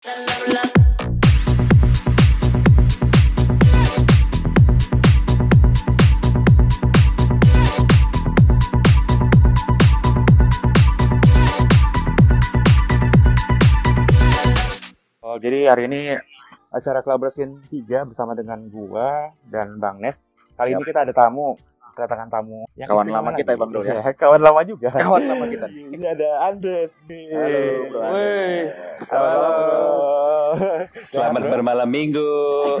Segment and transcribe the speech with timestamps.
[0.00, 0.08] Oh,
[15.36, 16.16] jadi hari ini
[16.72, 20.16] acara Collaboration 3 bersama dengan gua dan Bang Nes.
[20.56, 21.60] Kali ini kita ada tamu,
[21.94, 23.58] kedatangan tamu yang Kawan lama kita ya.
[23.58, 24.00] Bang Dul, ya?
[24.00, 24.88] Iya, kawan lama juga.
[25.04, 25.66] Kawan lama kita.
[25.68, 27.24] Ini ada Andes nih.
[27.34, 28.00] Halo, Bro.
[28.00, 28.54] Woi.
[29.10, 29.52] Halo.
[30.98, 32.32] Selamat bermalam minggu.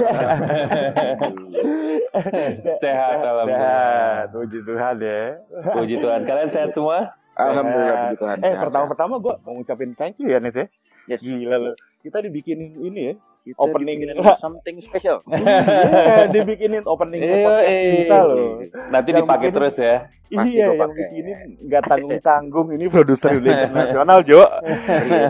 [2.82, 4.26] Sehat, alhamdulillah.
[4.26, 5.22] Sehat, puji Tuhan ya.
[5.78, 6.20] Puji Tuhan.
[6.26, 7.14] Kalian sehat semua?
[7.38, 8.36] Alhamdulillah puji Tuhan.
[8.42, 10.66] Eh, pertama-pertama gua mau ngucapin thank you ya, Nes ya.
[11.06, 11.20] Yes.
[11.22, 11.72] Gila lu.
[12.02, 13.14] Kita dibikinin ini ya.
[13.40, 14.04] Kita opening
[14.36, 15.16] something special.
[15.30, 17.92] Iya, dibikinin opening Iya, podcast eh.
[17.98, 18.48] kita loh.
[18.90, 19.96] Nanti Yang dipakai bikin- terus ya.
[20.30, 24.42] Pasti iya, yang bikinin nggak tanggung-tanggung ini produser udah internasional Jo,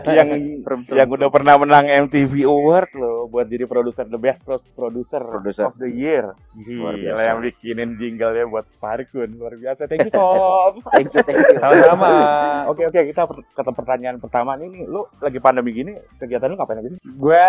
[0.06, 0.28] yang
[0.60, 0.92] Serem-serem.
[0.92, 5.64] yang udah pernah menang MTV Award loh buat jadi produser the best pro- producer Producer.
[5.64, 6.36] of the year.
[6.52, 7.22] Luar Gila biasa.
[7.24, 9.86] yang bikinin jingle ya buat Farkun luar biasa.
[9.86, 10.72] Thank you Tom.
[10.92, 11.56] Thank you, thank you.
[11.56, 12.08] Sama-sama.
[12.68, 16.76] Oke oke kita ke pertanyaan pertama nih, nih lu lagi pandemi gini kegiatan lu ngapain
[16.76, 17.00] aja sih?
[17.16, 17.40] Gue,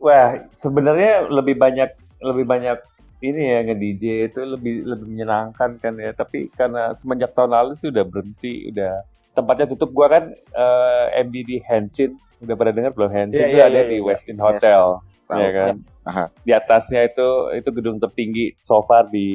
[0.00, 2.78] wah sebenarnya lebih banyak lebih banyak
[3.24, 6.12] ini ya nge-DJ itu lebih lebih menyenangkan kan ya.
[6.12, 9.00] Tapi karena semenjak tahun lalu sih udah berhenti, udah
[9.32, 9.90] tempatnya tutup.
[9.96, 13.80] Gua kan eh, MD di Hensin, udah pada dengar belum Hensin Iya, itu iya, ada
[13.80, 14.04] iya, di iya.
[14.04, 15.40] Westin Hotel, Tahu.
[15.40, 15.74] ya kan.
[16.06, 16.24] Aha.
[16.44, 19.28] Di atasnya itu itu gedung tertinggi so far di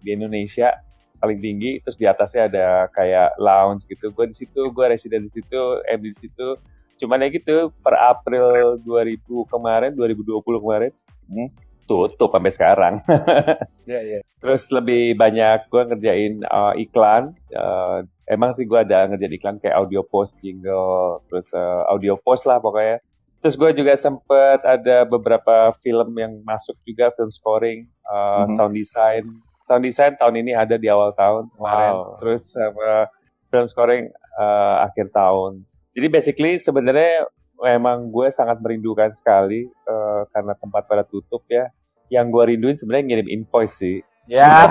[0.00, 0.72] di Indonesia
[1.20, 1.84] paling tinggi.
[1.84, 4.08] Terus di atasnya ada kayak lounge gitu.
[4.10, 6.56] Gue di situ, gue residen di situ, MD di situ.
[7.02, 9.18] Cuman ya gitu per April 2000
[9.50, 10.92] kemarin, 2020 kemarin,
[11.26, 11.50] hmm,
[11.82, 12.94] tutup sampai sekarang.
[13.82, 14.20] Iya iya.
[14.38, 17.34] Terus lebih banyak gue ngerjain uh, iklan.
[17.50, 22.46] Uh, emang sih gue ada ngerjain iklan kayak audio post, jingle, terus uh, audio post
[22.46, 23.02] lah pokoknya.
[23.42, 28.54] Terus gue juga sempet ada beberapa film yang masuk juga, film scoring, uh, Mhm.
[28.54, 29.24] sound design.
[29.58, 31.92] Sound design tahun ini ada di awal tahun kemarin.
[31.98, 32.22] Wow.
[32.22, 33.10] Terus sama
[33.50, 34.04] film scoring
[34.38, 35.66] uh, akhir tahun.
[35.92, 37.28] Jadi basically sebenarnya
[37.60, 41.68] memang gue sangat merindukan sekali uh, karena tempat pada tutup ya.
[42.12, 43.98] Yang gue rinduin sebenarnya ngirim invoice sih.
[44.30, 44.46] Ya.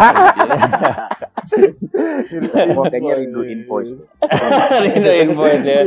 [2.92, 4.00] Kayaknya rindu invoice.
[4.86, 5.82] rindu invoice ya.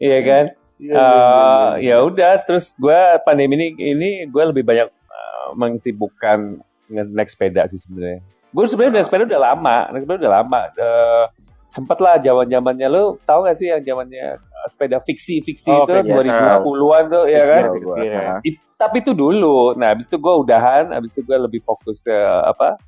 [0.00, 0.44] Iya kan?
[0.78, 7.30] Iya, Eh, ya udah terus gue pandemi ini ini gue lebih banyak eh, mengsibukkan naik
[7.30, 8.22] sepeda sih sebenarnya.
[8.54, 10.60] Gue sebenarnya naik sepeda udah lama, naik sepeda udah lama.
[10.70, 11.24] Eh,
[11.68, 15.92] sempet lah zaman zamannya lu tahu gak sih yang zamannya sepeda fiksi fiksi Oh, itu
[15.92, 17.62] oke, iya, 2010-an tuh ya kan?
[17.98, 18.18] Iya.
[18.20, 18.36] Aha.
[18.44, 19.74] It- tapi itu dulu.
[19.74, 22.14] Nah, habis itu gue udahan, habis itu gue lebih fokus ke
[22.44, 22.78] apa?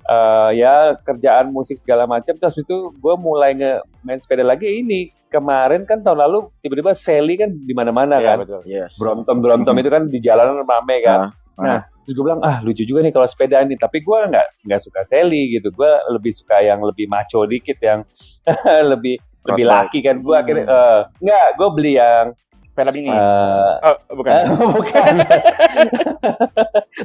[0.00, 2.34] eh, ya kerjaan musik segala macam.
[2.34, 5.12] Terus itu gue mulai nge main sepeda lagi ini.
[5.28, 8.36] Kemarin kan tahun lalu tiba-tiba Sally kan di mana-mana Iya, kan.
[8.42, 8.60] betul.
[8.66, 8.90] Yes.
[8.96, 11.20] Itu kan di jalanan rame kan.
[11.20, 11.30] Ah,
[11.60, 13.76] Nah, terus gue bilang ah lucu juga nih kalau sepeda nih.
[13.76, 15.68] Tapi gue nggak nggak suka Sally gitu.
[15.70, 18.00] Gue lebih suka yang lebih maco dikit yang
[18.92, 20.16] lebih lebih laki kan.
[20.20, 22.26] Gue akhirnya eh, nggak gue beli yang
[22.70, 23.10] Sepeda mini.
[23.10, 24.32] eh, Oh, bukan.
[24.32, 24.46] Eh,
[24.78, 25.12] bukan.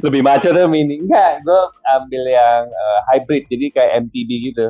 [0.00, 1.02] Lebih maco tuh mini.
[1.02, 1.60] Enggak, gue
[1.98, 4.66] ambil yang eh, hybrid, jadi kayak MTB gitu.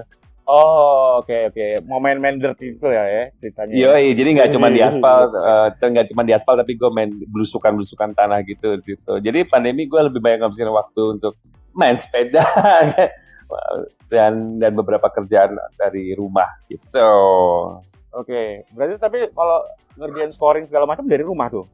[0.47, 1.67] Oh, oke oke.
[1.91, 3.75] Mau main-main dirt itu ya ya ceritanya.
[3.75, 5.31] Iya, jadi nggak cuma di aspal,
[5.83, 9.13] eh, nggak cuma di aspal, tapi gue main belusukan-belusukan tanah gitu, gitu.
[9.19, 11.35] Jadi pandemi gue lebih banyak ngabisin waktu untuk
[11.77, 12.41] main sepeda
[14.07, 17.13] dan dan beberapa kerjaan dari rumah gitu.
[18.13, 18.65] Oke.
[18.73, 19.63] Berarti tapi kalau
[19.97, 21.67] ngerjain scoring segala macam dari rumah tuh.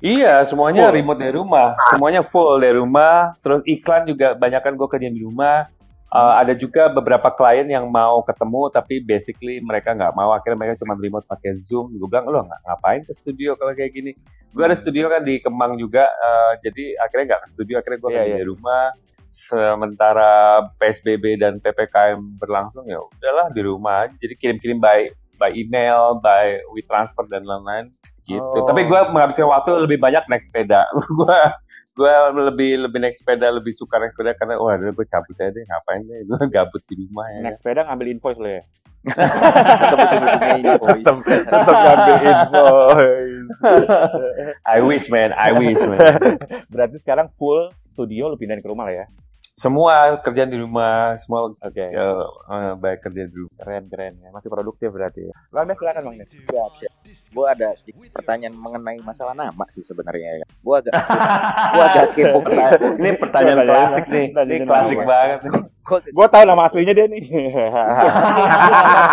[0.00, 0.96] Iya, semuanya Full.
[0.96, 1.76] remote dari rumah.
[1.92, 3.36] Semuanya full dari rumah.
[3.44, 5.68] Terus iklan juga banyak kan gue kerjain di rumah.
[6.10, 10.82] Uh, ada juga beberapa klien yang mau ketemu tapi basically mereka nggak mau akhirnya mereka
[10.82, 14.18] cuma remote pakai zoom gue bilang lo nggak ngapain ke studio kalau kayak gini
[14.50, 18.10] gue ada studio kan di Kemang juga uh, jadi akhirnya nggak ke studio akhirnya gue
[18.10, 18.38] Iya, kerja iya.
[18.42, 18.84] di rumah
[19.30, 24.14] sementara PSBB dan PPKM berlangsung ya udahlah di rumah aja.
[24.18, 25.10] Jadi kirim-kirim by
[25.40, 27.88] by email by WeTransfer dan lain-lain.
[28.28, 28.38] Gitu.
[28.38, 28.68] Oh.
[28.68, 30.86] tapi gue menghabiskan waktu lebih banyak naik sepeda.
[31.18, 31.38] Gue
[31.98, 32.14] gue
[32.48, 36.00] lebih lebih naik sepeda lebih suka naik sepeda karena wah gue cabut aja deh ngapain
[36.06, 36.20] deh?
[36.28, 37.40] Gue gabut di rumah ya.
[37.50, 38.62] Naik sepeda ngambil invoice lo ya.
[40.60, 43.48] Tetap tetap ngambil invoice.
[44.68, 45.32] I wish man.
[45.34, 45.98] I wish man.
[46.70, 49.06] Berarti sekarang full studio lu pindahin ke rumah lah ya.
[49.60, 51.84] semua kerjaan di rumah semua Oke.
[51.84, 52.00] ya,
[52.48, 54.32] eh, baik kerja di rumah Keren keren ya.
[54.32, 55.28] Masih produktif berarti.
[55.28, 55.36] ya.
[55.52, 56.32] Bang Des silakan Bang Des.
[56.32, 56.92] Siap, siap.
[57.28, 60.48] Gue ada sedikit pertanyaan mengenai masalah nama sih sebenarnya.
[60.56, 62.40] Gue agak gue agak kepo
[62.96, 63.68] ini pertanyaan ya.
[63.68, 65.08] klasik nih ini klasik Bang.
[65.12, 65.50] banget nih.
[65.52, 67.22] Gua Gue tahu nama aslinya dia nih.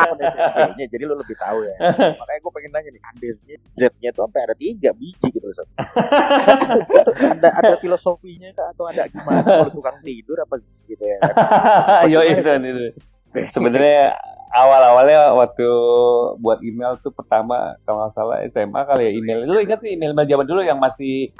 [0.08, 1.76] SMP-nya, jadi lu lebih tahu ya.
[2.14, 5.48] Makanya gue pengen nanya nih, Andesnya Z-nya tuh sampai ada tiga biji gitu.
[5.50, 5.68] Ustaz.
[7.18, 9.42] ada ada filosofinya kah atau ada gimana?
[9.42, 11.18] Kalau tukang tidur apa gitu ya?
[12.12, 12.86] Yo itu itu.
[13.52, 14.18] Sebenarnya
[14.54, 15.68] awal-awalnya waktu
[16.40, 19.40] buat email tuh pertama kalau nggak salah SMA kali ya email.
[19.46, 21.32] Lu ingat sih email zaman dulu yang masih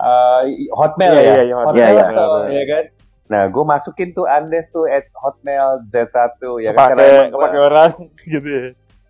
[0.00, 0.42] uh,
[0.76, 1.24] Hotmail Iya, ya?
[1.24, 2.60] iya, iya, Hotmail iya, tuh, iya.
[2.60, 2.84] ya kan?
[3.26, 6.94] Nah, gue masukin tuh Andes tuh at Hotmail Z1 ya kan?
[6.94, 7.90] Karena emang pakai orang
[8.34, 8.66] gitu ya.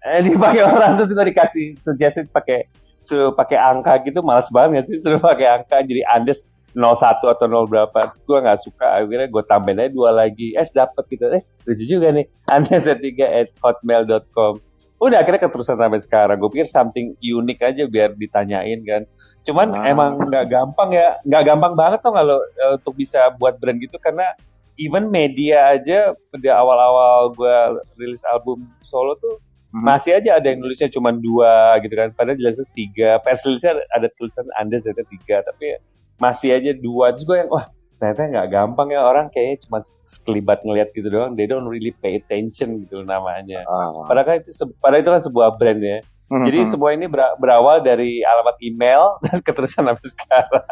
[0.06, 2.70] eh dipakai orang terus gue dikasih suggested pakai
[3.02, 5.02] suruh pakai angka gitu males banget sih?
[5.02, 6.46] Suruh pakai angka jadi Andes
[6.76, 10.54] 01 atau 0 berapa terus gue nggak suka akhirnya gue tambahin aja dua lagi.
[10.54, 11.26] Eh dapet gitu.
[11.28, 12.24] Eh lucu juga nih.
[12.54, 14.62] Andes tiga at hotmail.com
[14.96, 16.36] udah akhirnya keterusan sampai sekarang.
[16.40, 19.02] Gue pikir something unik aja biar ditanyain kan
[19.46, 19.86] cuman Ah.
[19.86, 21.16] emang nggak gampang ya.
[21.22, 23.96] Nggak gampang banget tuh kalau eh, untuk bisa buat brand gitu.
[23.96, 24.34] Karena
[24.76, 27.56] even media aja pada awal-awal gue
[27.96, 29.38] rilis album solo tuh
[29.70, 29.82] Mhm.
[29.82, 32.10] masih aja ada yang nulisnya cuma dua gitu kan.
[32.10, 33.16] Padahal jelasnya tiga.
[33.20, 35.36] Pers rilisnya ada tulisan anda ternyata tiga.
[35.42, 35.78] Tapi
[36.16, 37.12] masih aja dua.
[37.12, 37.66] Terus gue yang wah
[37.96, 39.26] ternyata nggak gampang ya orang.
[39.28, 41.32] Kayaknya cuma sekelibat ngeliat gitu doang.
[41.32, 43.62] They don't really pay attention gitu namanya.
[43.64, 44.04] Ah.
[44.04, 46.68] padahal kan itu padahal itu kan sebuah brand ya jadi Mhm.
[46.68, 50.64] semua ini bera- berawal dari alamat email terus keterusan sampai sekarang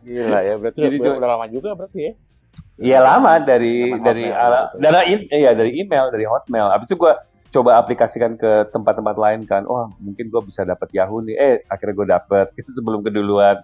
[0.00, 2.12] Gila ya, berarti Jadi udah, udah lama juga berarti ya.
[2.80, 4.76] Iya lama dari Zaman dari Hotmail ala, gitu.
[4.80, 6.66] dari in- iya dari email dari Hotmail.
[6.72, 7.12] Abis itu gue
[7.50, 9.62] coba aplikasikan ke tempat-tempat lain kan.
[9.62, 11.36] Wah mungkin gue bisa dapat Yahoo nih.
[11.36, 13.60] Eh akhirnya gue dapet sebelum keduluan.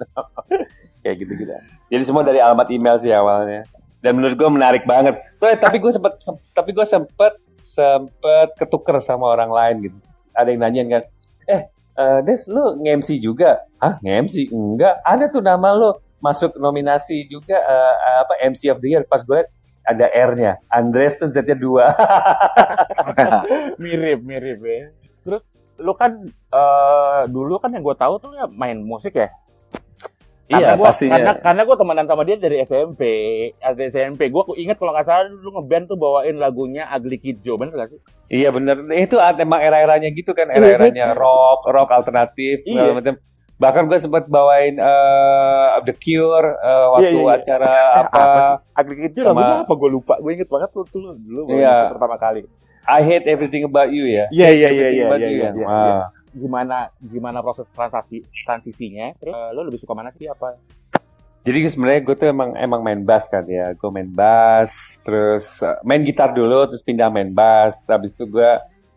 [1.02, 1.52] Kayak gitu gitu.
[1.88, 3.64] Jadi semua dari alamat email sih awalnya.
[3.96, 5.17] Dan menurut gue menarik banget.
[5.40, 9.96] Tuh, eh, tapi gue sempet sem- tapi gue sempet sempet ketuker sama orang lain gitu.
[10.31, 11.02] Ada yang nanyain kan,
[11.46, 11.62] eh
[11.96, 13.62] eh, Des lu nge-MC juga?
[13.81, 14.52] Hah nge-MC?
[14.52, 15.00] Enggak.
[15.02, 15.90] Ada tuh nama lu
[16.22, 17.94] masuk nominasi juga eh,
[18.26, 19.02] apa MC of the Year.
[19.06, 19.43] Pas gue
[19.87, 20.58] ada R-nya.
[20.70, 21.94] Andres tuh Z-nya dua.
[23.82, 24.90] mirip mirip ya
[25.26, 25.43] terus
[25.82, 29.28] lu kan eh, dulu kan yang gue tahu tuh ya main musik ya
[30.48, 31.12] Iya, gua, pastinya.
[31.12, 33.02] karena karena gue temenan sama dia dari SMP
[33.56, 37.56] dari SMP gue inget kalau nggak salah dulu ngeband tuh bawain lagunya Ugly Kid Joe
[37.56, 38.78] bener gak sih Iya bener.
[38.93, 40.46] Itu emang era-eranya gitu kan.
[40.48, 42.90] Era-eranya rock, rock alternatif, Iya.
[42.90, 43.14] macam.
[43.56, 47.34] Bahkan gue sempat bawain eh, The Cure eh, waktu Iya, iya, iya.
[47.37, 48.22] acara Eh, apa
[48.76, 51.90] Ugly Kid Joe Sama- lagunya apa gue lupa gue inget banget tuh dulu dulu Iya.
[51.90, 52.43] pertama kali
[52.84, 54.31] I Hate Everything About You ya.
[54.31, 55.50] iya iya iya iya About iya iya, ya?
[55.50, 55.96] iya.
[56.36, 60.54] Gimana gimana proses transisi transisinya terus eh, lo lebih suka mana sih apa
[61.42, 63.70] Jadi sebenarnya gue tuh emang emang main bass kan ya.
[63.72, 67.86] Gue main bass, terus uh, main gitar dulu, terus pindah main bass.
[67.86, 68.50] Habis itu gue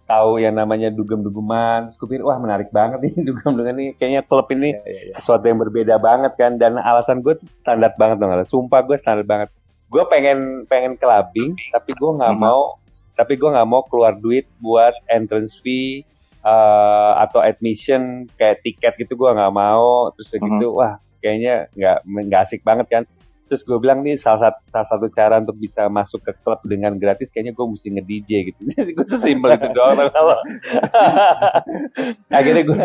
[0.03, 1.85] tahu yang namanya dugem-dugeman.
[1.85, 3.87] Terus gue pikir, wah menarik banget nih dugem-dugeman ini.
[3.93, 5.13] Kayaknya klub ini Iya, iya, iya.
[5.13, 6.57] sesuatu yang berbeda banget kan.
[6.57, 8.33] Dan alasan gue tuh standar banget dong.
[8.41, 9.53] Sumpah gue standar banget.
[9.85, 12.41] Gue pengen pengen clubbing, tapi gue nggak Mhm.
[12.41, 12.81] mau.
[13.13, 16.01] Tapi gue nggak mau keluar duit buat entrance fee
[16.49, 18.01] uh, atau admission
[18.33, 20.09] kayak tiket gitu gue nggak mau.
[20.13, 20.41] Terus Mhm.
[20.49, 23.03] gitu, wah kayaknya nggak nggak asik banget kan
[23.45, 26.93] terus gue bilang nih salah satu salah satu cara untuk bisa masuk ke klub dengan
[26.95, 30.37] gratis kayaknya gue mesti nge DJ gitu jadi gue sesimpel itu doang kalau
[32.31, 32.77] akhirnya gue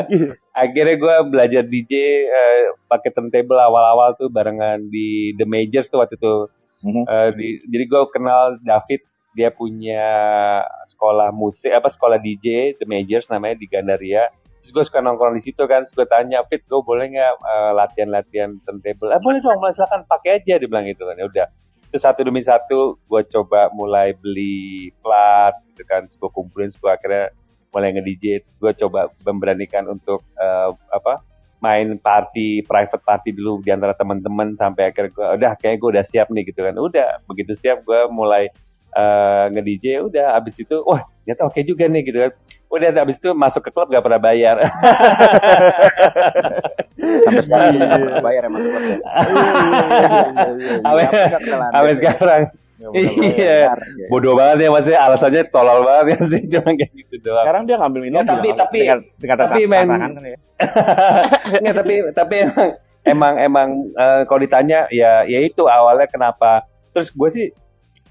[0.50, 1.92] akhirnya gue belajar DJ
[2.24, 6.48] eh, pakai turntable awal-awal tuh barengan di The Majors tuh waktu itu
[6.80, 7.04] Mhm.
[7.08, 9.00] Eh, di- jadi gue kenal David
[9.34, 10.06] dia punya
[10.86, 14.30] sekolah musik apa sekolah DJ The Majors namanya di Gandaria.
[14.62, 17.72] Terus gue suka nongkrong di situ kan terus gue tanya Fit gue boleh nggak eh,
[17.76, 19.12] latihan-latihan turntable?
[19.12, 21.18] Ah boleh dong silakan pakai aja dia bilang gitu kan.
[21.18, 21.46] Ya udah.
[21.92, 26.80] Terus satu demi satu gue coba mulai beli plat gitu kan terus gue kumpulin terus
[26.80, 27.34] gue akhirnya
[27.74, 31.20] mulai nge-DJ terus gue coba memberanikan untuk eh, apa
[31.64, 36.04] main party private party dulu di antara teman-teman sampai akhirnya gue udah kayak gue udah
[36.04, 36.76] siap nih gitu kan.
[36.76, 38.52] Udah begitu siap gue mulai
[38.94, 42.32] eh, nge-DJ udah abis itu wah ternyata oke juga nih gitu kan.
[42.66, 44.56] Udah abis itu masuk ke klub gak pernah bayar.
[46.94, 47.74] Sampai sekarang
[48.20, 48.62] bayar emang.
[50.80, 51.08] Sampai-
[51.70, 52.42] sampai sekarang.
[52.84, 53.70] Iya.
[53.70, 54.06] Ya.
[54.10, 56.40] bodoh banget ya maksudnya alasannya tolol banget ya sih.
[56.50, 57.44] Cuma kayak gitu doang.
[57.46, 60.38] Sekarang dia ngambil minum Ya, tapi- tapi- dengan, dengan tapi tata- main- kan ya.
[61.62, 62.68] Nggak, tapi tapi emang
[63.04, 66.66] emang emang eh, kalau ditanya ya ya itu awalnya kenapa.
[66.90, 67.46] Terus gue sih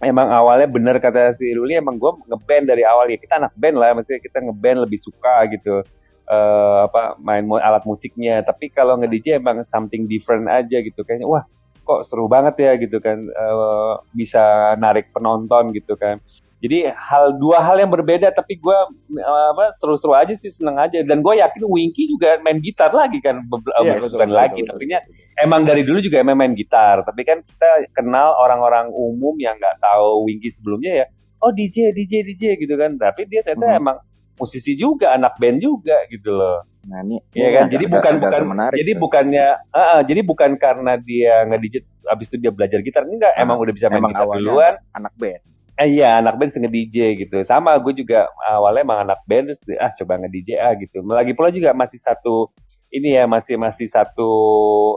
[0.04, 3.10] emang awalnya bener kata si Ruli emang gue ngeband dari awal.
[3.10, 5.82] Ya kita anak band lah maksudnya kita ngeband lebih suka gitu.
[6.28, 8.44] Eh apa main alat musiknya.
[8.46, 11.02] Tapi kalau nge DJ emang something different aja gitu.
[11.04, 11.44] Kayaknya wah
[11.84, 13.18] kok seru banget ya gitu kan.
[13.18, 16.20] Eh, bisa narik penonton gitu kan
[16.64, 18.78] Jadi hal dua hal yang berbeda tapi gue
[19.20, 23.44] apa seru-seru aja sih seneng aja dan gue yakin Winky juga main gitar lagi kan
[23.44, 25.04] beberapa Iya, bukan betul, lagi betul, tapi betul.
[25.38, 29.76] emang dari dulu juga emang main gitar tapi kan kita kenal orang-orang umum yang nggak
[29.78, 31.06] tahu Winky sebelumnya ya
[31.38, 33.80] oh DJ DJ DJ gitu kan tapi dia ternyata Mhm.
[33.80, 33.98] emang
[34.34, 38.24] musisi juga anak band juga gitu loh Nah ini Iya kan, jadi agak- bukan agak
[38.24, 39.00] bukan, menarik, jadi tuh.
[39.00, 43.40] bukannya, ah, ah, jadi bukan karena dia nge-DJ abis itu dia belajar gitar, enggak, Ah,
[43.40, 45.40] emang udah bisa main emang gitar duluan, anak band.
[45.80, 49.92] Eh, iya anak band nge-DJ gitu, sama gue juga awalnya emang anak band terus ah
[49.94, 52.50] coba nge-DJ ah gitu, lagi pula juga masih satu
[52.94, 54.30] ini ya masih masih satu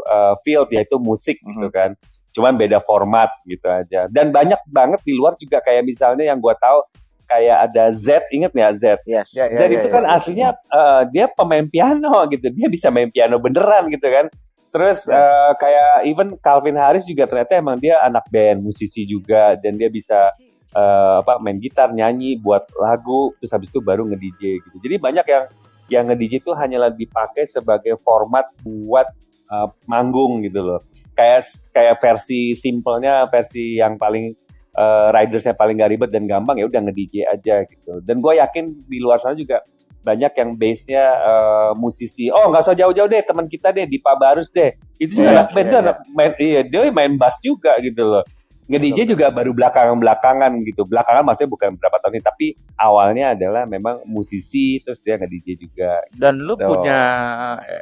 [0.05, 1.73] uh, field yaitu musik gitu Mhm.
[1.73, 1.91] kan,
[2.37, 6.53] cuman beda format gitu aja, dan banyak banget di luar juga kayak misalnya yang gue
[6.61, 6.85] tahu
[7.27, 8.85] kayak ada Z, inget nggak Z?
[9.03, 9.27] Yes.
[9.35, 10.15] Ya, ya, Zed ya, itu ya, kan ya.
[10.15, 12.47] aslinya eh, dia pemain piano gitu.
[12.55, 14.31] Dia bisa main piano beneran gitu kan.
[14.71, 19.75] Terus eh, kayak even Calvin Harris juga ternyata emang dia anak band, musisi juga dan
[19.75, 20.31] dia bisa
[20.75, 24.77] eh, apa main gitar, nyanyi, buat lagu, terus habis itu baru nge-DJ gitu.
[24.83, 25.45] Jadi banyak yang
[25.87, 29.07] yang nge-DJ itu hanyalah dipakai sebagai format buat
[29.53, 30.81] eh, manggung gitu loh.
[31.15, 34.35] Kayak kayak versi simpelnya, versi yang paling
[34.77, 37.99] uh, ridersnya paling gak ribet dan gampang ya udah nge-DJ aja gitu.
[38.05, 39.65] Dan gue yakin di luar sana juga
[40.07, 42.31] banyak yang base-nya uh, musisi.
[42.31, 44.71] Oh nggak usah jauh-jauh deh teman kita deh Dipa Barus deh.
[45.03, 45.83] Itu juga Iya, anak band iya, tuh iya.
[45.83, 48.23] anak main iya dia main bass juga gitu loh.
[48.67, 50.83] Nge-DJ juga baru belakangan-belakangan gitu.
[50.83, 56.03] Belakangan maksudnya bukan berapa tahun ini tapi awalnya adalah memang musisi terus dia nge-DJ juga.
[56.11, 56.67] Dan lu Gitu.
[56.67, 56.99] punya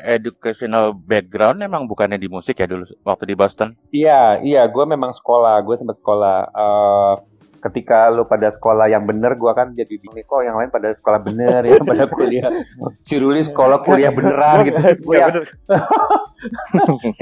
[0.05, 3.73] educational background emang bukannya di musik ya dulu waktu di Boston?
[3.91, 6.37] Iya, iya, gue memang sekolah, gue sempat sekolah.
[6.53, 7.15] Eh,
[7.65, 10.93] ketika lu pada sekolah yang bener, gue kan jadi bingung nih, kok yang lain pada
[10.93, 12.53] sekolah bener ya, pada kuliah.
[13.01, 15.45] Si Ruli sekolah kuliah beneran gitu, terus gue Iya, yang, bener.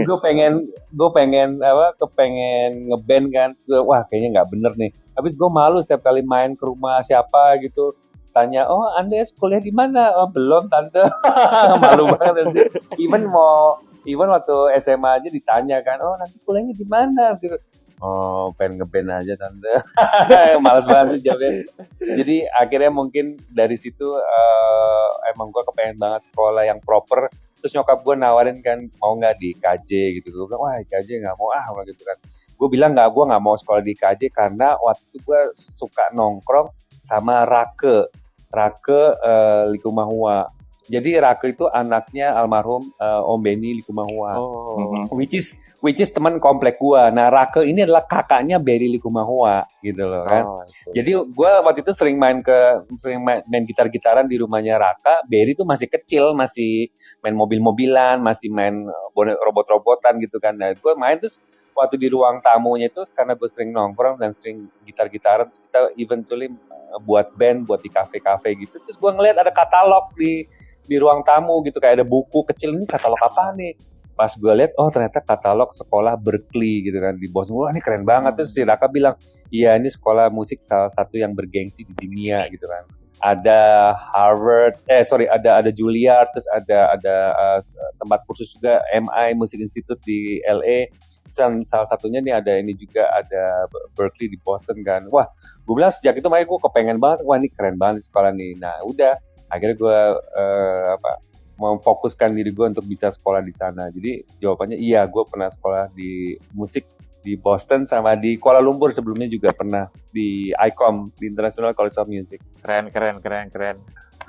[0.03, 0.53] gue pengen,
[0.91, 4.91] gue pengen apa, kepengen ngeband kan, terus gue, wah kayaknya nggak bener nih.
[5.15, 7.95] Habis gue malu setiap kali main ke rumah siapa gitu,
[8.35, 10.11] tanya, oh anda kuliah di mana?
[10.19, 11.07] Oh belum tante,
[11.87, 12.67] malu banget sih.
[12.99, 17.39] Even mau, even waktu SMA aja ditanya kan, oh nanti kuliahnya di mana?
[17.39, 17.55] Gitu.
[18.03, 19.71] Oh, pengen ngeband aja tante.
[20.65, 21.63] Males banget sih jawabnya.
[22.03, 27.31] Jadi akhirnya mungkin dari situ eh, emang gue kepengen banget sekolah yang proper.
[27.63, 30.35] Terus nyokap gue nawarin kan mau nggak di KJ gitu.
[30.35, 32.19] Gue bilang wah KJ nggak mau ah gitu kan.
[32.59, 36.75] Gue bilang nggak, gue nggak mau sekolah di KJ karena waktu itu gue suka nongkrong
[36.99, 38.11] sama Rake,
[38.51, 40.51] Rake eh, Likumahua.
[40.93, 44.77] Jadi Rake itu anaknya almarhum eh, Om Beni Likumahua Oh.
[44.77, 45.17] Mhm.
[45.17, 47.09] which is which is teman komplek gua.
[47.09, 50.45] Nah, Rake ini adalah kakaknya Berry Likumahua gitu loh kan.
[50.45, 50.89] Oh, itu.
[50.95, 55.25] Jadi gua waktu itu sering main ke sering main, main gitar-gitaran di rumahnya Raka.
[55.27, 56.93] Berry tuh masih kecil, masih
[57.25, 60.55] main mobil-mobilan, masih main uh, bonek robot-robotan gitu kan.
[60.55, 61.41] Nah, gua main terus
[61.73, 66.53] waktu di ruang tamunya itu karena gue sering nongkrong dan sering gitar-gitaran terus kita eventually
[66.69, 70.45] uh, buat band buat di kafe-kafe gitu terus gue ngeliat ada katalog di
[70.87, 73.75] di ruang tamu gitu kayak ada buku kecil ini katalog apa nih?
[74.13, 78.05] Pas gue lihat oh ternyata katalog sekolah Berkeley gitu kan di Boston wah ini keren
[78.05, 78.37] banget.
[78.39, 79.17] Terus si Raka bilang
[79.49, 82.85] iya ini sekolah musik salah satu yang bergengsi di dunia gitu kan.
[83.23, 87.59] Ada Harvard eh sorry ada ada Juilliard terus ada ada uh,
[88.03, 90.91] tempat kursus juga MI Music Institute di LA
[91.33, 93.65] dan salah satunya nih ada ini juga ada
[93.97, 95.09] Berkeley di Boston kan.
[95.09, 95.25] Wah
[95.65, 98.61] gue bilang sejak itu makanya gue kepengen banget wah ini keren banget sekolah nih.
[98.61, 99.17] Nah udah
[99.53, 101.13] akhirnya gue uh, apa
[101.61, 106.41] memfokuskan diri gue untuk bisa sekolah di sana jadi jawabannya iya gue pernah sekolah di
[106.57, 106.89] musik
[107.23, 112.11] di Boston sama di Kuala Lumpur sebelumnya juga pernah di ICOM di International College of
[112.11, 113.77] Music keren keren keren keren.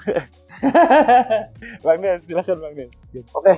[1.85, 2.91] Bang Des, silakan Bang Des.
[3.33, 3.53] Oke,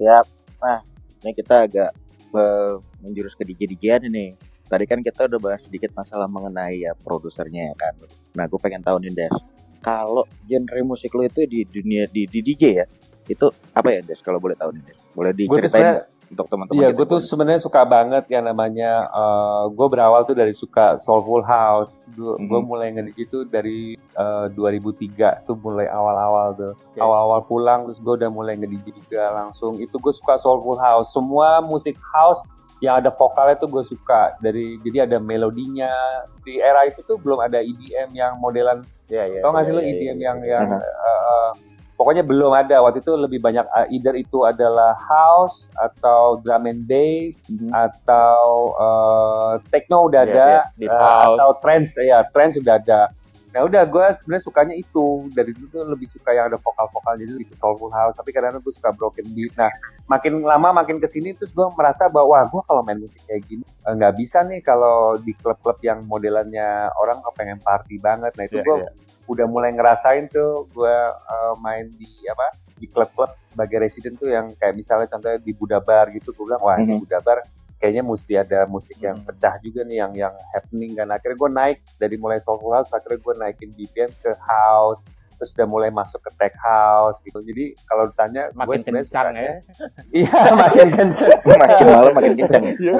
[0.00, 0.24] siap.
[0.60, 0.80] Nah,
[1.24, 1.90] ini kita agak
[3.02, 4.38] menjurus ke DJ-DJan ini.
[4.70, 7.94] Tadi kan kita udah bahas sedikit masalah mengenai ya produsernya ya kan.
[8.38, 9.34] Nah, gue pengen tahu nih Des,
[9.80, 12.86] kalau genre musik lo itu di dunia di, di DJ ya,
[13.26, 14.20] itu apa ya Des?
[14.20, 18.30] Kalau boleh tahu nih Des, boleh diceritain untuk teman-teman Iya, gue tuh sebenarnya suka banget
[18.30, 19.10] yang namanya.
[19.66, 22.06] gue berawal tuh dari suka soulful house.
[22.14, 22.62] Gue Mhm.
[22.62, 26.72] mulai nge itu dari eh, 2003 tuh mulai awal-awal tuh.
[26.94, 29.82] Awal-awal pulang terus gue udah mulai nge juga langsung.
[29.82, 31.10] Itu gue suka soulful house.
[31.10, 32.38] Semua musik house
[32.78, 34.38] yang ada vokalnya tuh gue suka.
[34.38, 35.90] Dari jadi ada melodinya.
[36.46, 39.40] Di era itu tuh belum ada EDM yang modelan Iya iya.
[39.42, 40.78] Tau gak sih iya, lo iya, EDM iya, yang yang Aha.
[40.80, 41.50] eh, eh,
[41.92, 46.88] pokoknya belum ada waktu itu lebih banyak uh, either itu adalah house atau drum and
[46.88, 47.68] bass Mhm.
[47.68, 48.40] atau
[48.72, 51.36] eh, techno udah Iya, ada iya, deep eh, house.
[51.36, 53.12] atau trance ya trance sudah ada
[53.50, 57.34] Nah udah gue sebenarnya sukanya itu dari dulu tuh lebih suka yang ada vokal-vokal jadi
[57.34, 59.50] lebih ke soulful house tapi kadang-kadang gue suka broken beat.
[59.58, 59.66] Nah
[60.06, 63.42] makin lama makin ke sini terus gue merasa bahwa wah gue kalau main musik kayak
[63.44, 68.30] gini eh, nggak bisa nih kalau di klub-klub yang modelannya orang pengen party banget.
[68.38, 68.90] Nah itu Iya, gue iya.
[69.26, 72.46] udah mulai ngerasain tuh gue eh, main di apa
[72.78, 76.78] di klub-klub sebagai resident tuh yang kayak misalnya contohnya di Budabar gitu gue bilang wah
[76.78, 77.02] ini Mhm.
[77.02, 77.42] Budabar
[77.80, 79.26] kayaknya mesti ada musik yang Hmm.
[79.26, 83.18] pecah juga nih yang yang happening kan akhirnya gue naik dari mulai soulful house akhirnya
[83.18, 85.00] gue naikin BPM ke house
[85.32, 89.24] terus udah mulai masuk ke tech house gitu jadi kalau ditanya gue Makin sebenarnya kencang
[89.26, 89.54] sukanya- ya.
[90.20, 92.94] iya makin kencang makin malam makin kencang ya.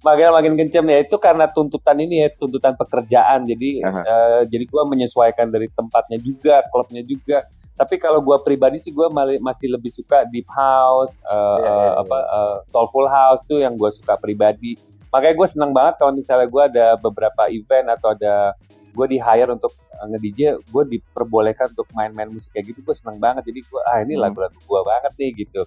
[0.00, 4.00] makin makin kencang ya itu karena tuntutan ini ya tuntutan pekerjaan jadi Aha.
[4.00, 7.42] eh, jadi gue menyesuaikan dari tempatnya juga klubnya juga
[7.74, 9.06] tapi kalau gue pribadi sih gue
[9.42, 11.90] masih lebih suka deep house eh, Iya, iya, eh, iya.
[12.00, 14.78] apa eh, soulful house tuh yang gue suka pribadi
[15.10, 18.54] makanya gue senang banget kalau misalnya gue ada beberapa event atau ada
[18.94, 20.40] gue di hire untuk eh, nge-DJ
[20.70, 24.22] gue diperbolehkan untuk main-main musik kayak gitu gue senang banget jadi gue ah ini Hmm.
[24.26, 25.62] lagu-lagu gue banget nih gitu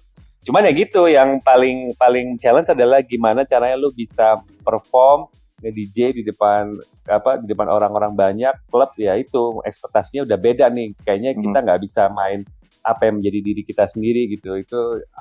[0.48, 6.22] cuman ya gitu yang paling paling challenge adalah gimana caranya lu bisa perform nge-DJ di
[6.22, 11.42] depan apa di depan orang-orang banyak klub ya itu ekspektasinya udah beda nih kayaknya Hmm.
[11.44, 12.46] kita nggak bisa main
[12.80, 14.78] apa yang menjadi diri kita sendiri gitu itu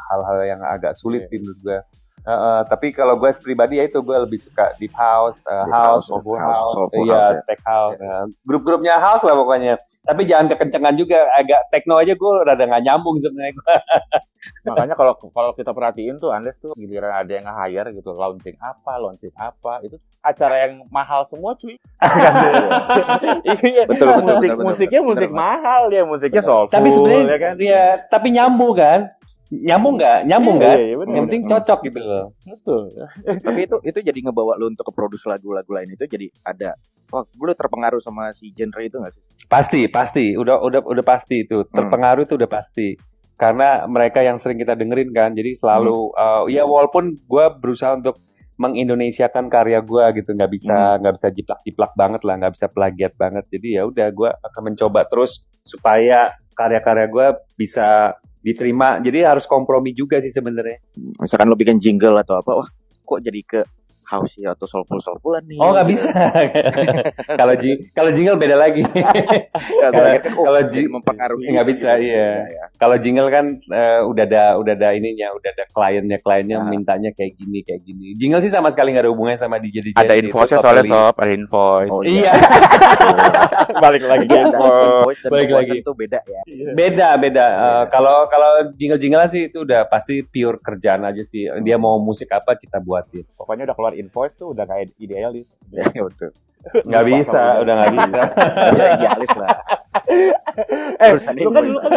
[0.08, 1.30] hal-hal yang agak sulit Iya.
[1.30, 1.80] sih menurut gue
[2.28, 6.04] Heeh, tapi kalau gue pribadi ya itu gue lebih suka deep house, uh, Deep house,
[6.04, 7.48] house, soulful house, house, iya, house, ya.
[7.48, 9.80] tech house, Nah, grup-grupnya house lah pokoknya.
[10.04, 13.56] Tapi jangan kekencengan juga, agak techno aja gue rada nggak nyambung sebenarnya.
[14.68, 18.92] Makanya kalau kalau kita perhatiin tuh Andes tuh giliran ada yang nge-hire gitu, launching apa,
[19.00, 21.80] launching apa, itu acara yang mahal semua cuy.
[23.48, 25.40] Iya, Betul, betul, musik betul, betul, musiknya betul, musik betul.
[25.40, 26.74] mahal ya, musiknya soulful.
[26.76, 27.54] tapi sebenarnya ya kan.
[27.56, 29.00] ya, tapi nyambung kan?
[29.48, 30.20] Nyambung nggak?
[30.28, 30.76] Nyambung Iya, kan?
[30.76, 31.52] iya, iya, bener, yang penting bener.
[31.56, 32.26] cocok gitu loh.
[32.44, 32.82] Betul.
[33.48, 36.76] tapi itu itu jadi ngebawa lu untuk ke produce lagu-lagu lain itu jadi ada
[37.08, 41.48] wah lu terpengaruh sama si genre itu gak sih Pasti, pasti, udah udah udah pasti
[41.48, 43.00] itu terpengaruh itu udah pasti.
[43.38, 48.18] Karena mereka yang sering kita dengerin kan, jadi selalu uh, ya walaupun gue berusaha untuk
[48.58, 53.46] mengindonesiakan karya gue gitu, nggak bisa nggak bisa jiplak-jiplak banget lah, nggak bisa plagiat banget.
[53.48, 58.98] Jadi ya udah gue akan mencoba terus supaya karya-karya gue bisa diterima.
[59.02, 60.78] Jadi harus kompromi juga sih sebenarnya.
[61.20, 62.70] misalkan lu bikin jingle atau apa wah
[63.08, 63.62] kok jadi ke
[64.08, 66.10] house atau soulful soulfulan nih Oh nggak bisa.
[67.40, 68.82] Kalau ji- kalau jingle beda lagi.
[69.84, 72.08] Kalau- ingat, oh, ji- mempengaruhi nggak bisa, gitu.
[72.08, 72.30] iya.
[72.48, 72.64] ya.
[72.74, 76.68] Kalau jingle kan eh, udah ada udah ada ininya, udah ada kliennya, kliennya Nah.
[76.68, 78.16] mintanya kayak gini kayak gini.
[78.16, 79.96] Jingle sih sama sekali nggak ada hubungannya sama DJ DJ.
[79.96, 81.92] Ada itu invoice soalnya sob, ada invoice.
[81.92, 82.32] Oh, Iya,
[83.84, 85.22] Balik lagi ke invoice.
[85.28, 85.76] Balik lagi.
[85.80, 86.42] tuh beda ya
[86.74, 87.46] beda beda.
[87.48, 87.84] Eh.
[87.90, 91.46] Kalau kalau jingle jinglean sih itu udah pasti pure kerjaan aja sih.
[91.62, 93.26] Dia mau musik apa kita buatin.
[93.34, 95.50] Pokoknya udah keluar invoice tuh udah kayak idealis.
[95.74, 96.32] ya betul.
[96.90, 98.22] Nggak bisa, udah nggak bisa.
[98.80, 99.50] ya idealis lah.
[100.98, 101.92] Eh, lu kan dulu kan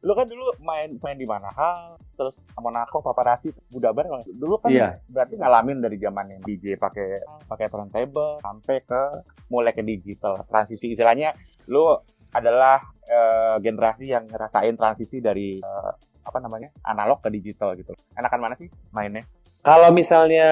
[0.00, 1.50] lu kan dulu main main di mana?
[1.52, 4.96] Hal terus Monaco paparazzi Budabar dulu kan Iya.
[5.10, 9.02] berarti ngalamin dari zaman yang DJ pakai pakai turntable sampai ke
[9.50, 10.40] mulai ke digital.
[10.48, 11.34] Transisi istilahnya
[11.68, 11.84] lu
[12.32, 16.70] adalah eh, generasi yang ngerasain transisi dari eh, apa namanya?
[16.86, 17.92] Analog ke digital gitu.
[18.16, 19.26] Enakan mana sih mainnya
[19.62, 20.48] Kalau misalnya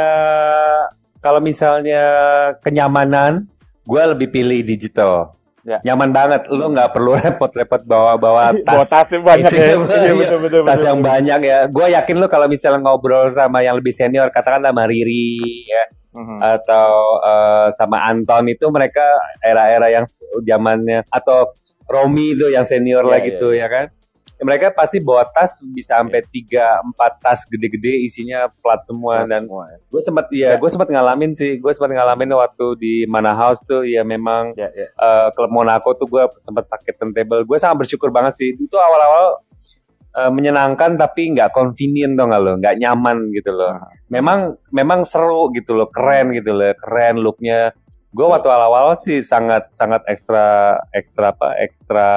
[1.19, 2.03] kalau misalnya
[2.63, 3.51] kenyamanan,
[3.85, 5.35] gue lebih pilih digital.
[5.61, 5.77] Ya.
[5.85, 10.17] Nyaman banget, lu nggak perlu repot-repot bawa-bawa Bawa tas tasnya banyak ya Iya, banyak.
[10.17, 11.11] betul, betul, tas betul, yang betul.
[11.13, 11.59] banyak ya.
[11.69, 15.85] Gue yakin lu kalau misalnya ngobrol sama yang lebih senior, katakanlah sama Riri ya,
[16.17, 16.39] Mhm.
[16.41, 16.91] atau
[17.23, 19.05] eh, sama Anton itu mereka
[19.39, 20.09] era-era yang
[20.41, 21.53] zamannya atau
[21.87, 23.85] Romi itu yang senior Iya, lah iya, gitu ya kan.
[24.41, 29.23] Mereka pasti bawa tas bisa sampai tiga empat tas gede-gede isinya plat semua.
[29.25, 29.77] Dan Semua ya.
[29.85, 30.51] gue sempat ya.
[30.57, 31.57] gue sempat ngalamin sih.
[31.57, 33.85] Gue sempat ngalamin waktu di Mana House tuh.
[33.85, 34.89] Ya memang Ya, ya.
[34.89, 37.45] eh, klub Monaco tuh gue sempat pakai turntable.
[37.45, 38.57] Gue sangat bersyukur banget sih.
[38.57, 39.45] Itu awal-awal
[40.11, 42.57] eh, menyenangkan tapi nggak convenient dong lo?
[42.57, 43.77] Nggak nyaman gitu loh.
[44.09, 45.87] Memang memang seru gitu loh.
[45.87, 46.73] Keren gitu loh.
[46.75, 47.71] Keren looknya.
[48.11, 51.55] Gue waktu awal-awal sih sangat sangat ekstra ekstra apa?
[51.63, 52.09] Ekstra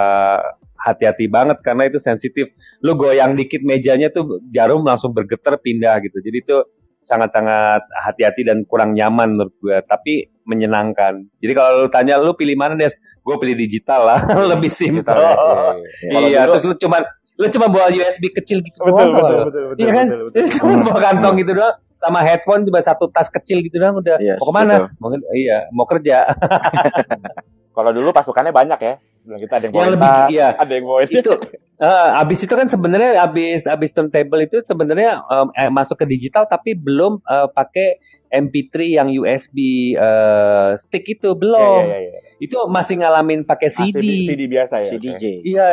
[0.84, 6.20] hati-hati banget karena itu sensitif lu goyang dikit mejanya tuh jarum langsung bergetar pindah gitu
[6.20, 6.58] jadi itu
[7.00, 12.54] sangat-sangat hati-hati dan kurang nyaman menurut gue tapi menyenangkan jadi kalau lu tanya lu pilih
[12.54, 14.20] mana Des gue pilih digital lah
[14.52, 16.12] lebih simpel Digital, ya, iya, iya.
[16.12, 17.02] Kalau iya dulu- terus lu cuman
[17.34, 20.06] lu cuma bawa USB kecil gitu betul doang, betul betul betul Iya kan?
[20.06, 20.46] betul, betul.
[20.54, 24.38] Cuma bawa kantong gitu doang sama headphone cuma satu tas kecil gitu doang udah Iya,
[24.38, 24.74] mau ke mana?
[25.02, 26.30] Mau iya, mau kerja.
[27.76, 28.94] Kalau dulu pasukannya banyak ya.
[29.24, 31.34] Bilang kita ada yang yang lebih iya ada yang bawain itu
[31.80, 36.44] eh, abis itu kan sebenarnya abis abis turntable itu sebenarnya em, eh, masuk ke digital
[36.44, 37.88] tapi belum eh, pakai
[38.34, 39.58] MP3 yang USB
[39.94, 41.86] eh, stick itu belum.
[41.86, 42.20] iya, iya, iya.
[42.42, 44.04] Itu masih ngalamin pakai Ah, CD.
[44.26, 44.92] CD biasa ya.
[44.98, 45.24] CDJ.
[45.46, 45.68] Iya,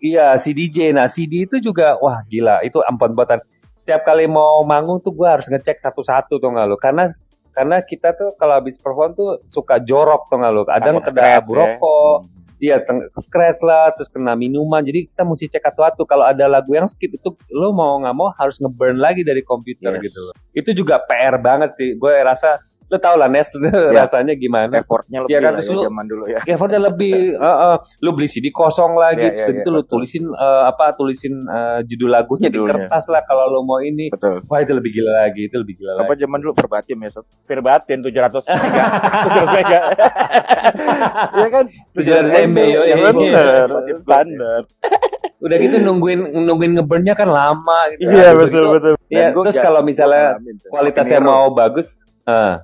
[0.00, 0.96] iya CDJ.
[0.96, 3.38] Nah, CD itu juga wah gila, itu ampun buatan.
[3.76, 6.80] Setiap kali mau manggung tuh gua harus ngecek satu-satu tuh nggak lo?
[6.80, 7.12] Karena
[7.52, 10.62] karena kita tuh kalau habis perform tuh suka jorok tuh nggak lo?
[10.64, 11.76] Kadang kena abu ya.
[12.58, 12.80] Iya
[13.16, 14.80] scratch lah, terus kena minuman.
[14.80, 16.02] Jadi kita mesti cek satu-satu.
[16.08, 19.98] Kalau ada lagu yang skip itu lo mau nggak mau harus ngeburn lagi dari komputer
[20.00, 20.12] Yes.
[20.12, 20.20] gitu.
[20.56, 21.94] Itu juga PR banget sih.
[21.96, 24.00] Gue rasa lo tau lah Nes, lu Ya.
[24.00, 24.78] rasanya gimana?
[24.78, 26.40] Effortnya lebih Iya kan, lah ya lu- zaman dulu ya.
[26.40, 29.74] ya udah lebih eh, eh, lu beli CD kosong lagi Iya, terus iya, gitu iya,
[29.74, 29.92] lu betul.
[29.92, 32.86] tulisin eh, apa tulisin eh, judul lagunya di Judulnya.
[32.86, 34.42] kertas lah kalau lu mau ini Betul.
[34.44, 37.24] wah itu lebih gila lagi itu lebih gila Apa lagi zaman dulu verbatim ya, Sob?
[37.42, 38.84] Verbatim 700 mega.
[39.26, 39.78] 700 mega.
[41.32, 41.64] Iya kan?
[41.92, 43.66] 700 MB, yo, Ya iya, bener.
[43.66, 43.96] iya.
[43.98, 44.62] Standar.
[45.36, 48.92] udah gitu nungguin nungguin ngeburnya kan lama gitu Iya Habis betul gitu, betul.
[49.06, 52.56] Iya, terus kalau misalnya kualitasnya mau bagus eh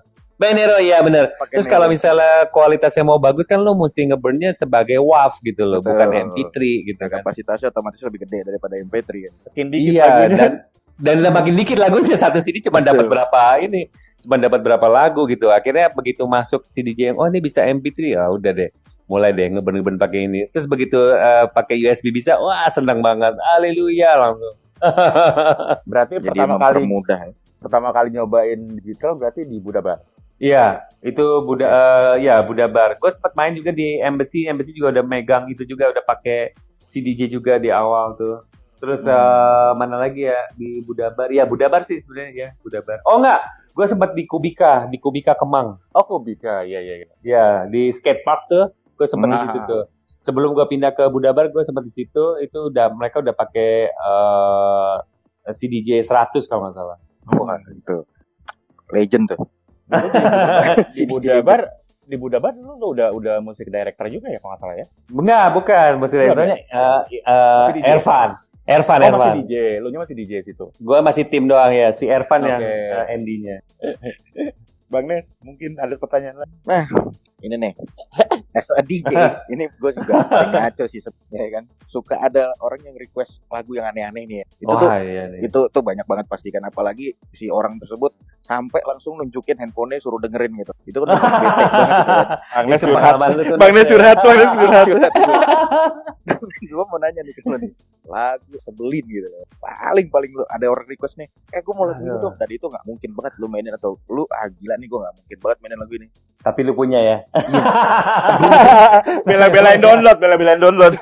[0.42, 1.30] Benero iya bener.
[1.38, 5.78] Pakai terus kalau misalnya kualitasnya mau bagus kan lu mesti ngeburnnya sebagai WAV gitu loh
[5.78, 5.94] Betul.
[5.94, 6.56] bukan MP3
[6.90, 7.22] gitu kan.
[7.22, 9.32] Kapasitasnya otomatis lebih gede daripada MP3 kan.
[9.46, 10.34] Makin dikit iya lagunya.
[10.34, 10.52] dan
[10.98, 12.16] dan udah makin dikit lagunya.
[12.18, 13.86] Satu CD cuma dapat berapa ini
[14.26, 15.54] cuma dapat berapa lagu gitu.
[15.54, 18.70] Akhirnya begitu masuk CDJ yang oh ini bisa MP3 ya udah deh.
[19.06, 20.50] Mulai deh ngeben-ngeben pakai ini.
[20.50, 23.38] Terus begitu eh, pakai USB bisa wah senang banget.
[23.54, 24.56] Haleluya langsung.
[25.90, 27.32] Berarti Jadi pertama kali mempermudah ya.
[27.62, 30.02] pertama kali nyobain digital berarti di Budabar.
[30.42, 32.98] Iya, itu Buda eh, ya Buda Bar.
[32.98, 36.50] Gue sempat main juga di Embassy, Embassy juga udah megang itu juga udah pakai
[36.82, 38.42] CDJ juga di awal tuh.
[38.82, 41.30] Terus eh, mana lagi ya di Buda Bar?
[41.30, 42.98] Ya Buda Bar sih sebenarnya ya Buda Bar.
[43.06, 43.38] Oh enggak,
[43.70, 45.78] gue sempat di Kubika, di Kubika Kemang.
[45.94, 46.66] Oh, Kubika.
[46.66, 46.94] Iya, iya.
[46.98, 47.08] iya.
[47.22, 49.42] Ya di skate park tuh, gue sempat di Nah.
[49.46, 49.84] situ tuh.
[50.26, 52.34] Sebelum gue pindah ke Buda Bar, gue sempat di situ.
[52.42, 54.96] Itu udah mereka udah pakai eh,
[55.54, 56.98] CDJ 100 kalau nggak salah.
[57.38, 58.02] Wah, itu.
[58.90, 59.61] Legend tuh.
[59.92, 61.60] Di Budabar, di Budabar,
[62.02, 64.86] di Budabar lu lu udah udah musik director juga ya kalau nggak salah ya?
[65.08, 65.90] Enggak, bukan.
[66.00, 67.88] Musik eh, eh, Masih DJ?
[67.88, 68.28] Ervan.
[68.62, 69.18] Ervan, Oh, Ervan.
[69.18, 69.54] masih DJ.
[69.82, 70.66] Lu nya masih DJ situ.
[70.78, 72.70] Gue masih tim doang ya, si Ervan yang Oke.
[72.70, 73.56] uh, Andy-nya.
[74.92, 76.54] Bang Nes, mungkin ada pertanyaan lagi.
[77.42, 77.72] Ini nih.
[78.52, 79.10] As a DJ,
[79.52, 81.64] ini gue juga ngaco sih sebenarnya ya kan.
[81.86, 84.46] Suka ada orang yang request lagu yang aneh-aneh nih ya.
[84.56, 85.40] Itu tuh Wah, iya nih.
[85.42, 90.50] itu tuh banyak banget pastikan apalagi si orang tersebut sampai langsung nunjukin handphonenya suruh dengerin
[90.56, 92.10] gitu itu kan bete banget gitu
[92.50, 93.14] Bang Nes Itu curhat.
[93.14, 94.50] Bang Nes curhat, Bang Nes
[94.90, 95.12] curhat.
[96.62, 97.70] gue mau nanya nih ke lu nih
[98.02, 99.28] lagu sebelin gitu
[99.60, 102.82] paling paling lu ada orang request nih eh gue mau lagu dong tadi itu nggak
[102.82, 105.94] mungkin banget lu mainin atau lu ah gila nih gue nggak mungkin banget mainin lagu
[105.94, 106.08] ini
[106.42, 107.16] Tapi lu punya ya.
[109.28, 110.94] Bela-belain download, bela-belain download.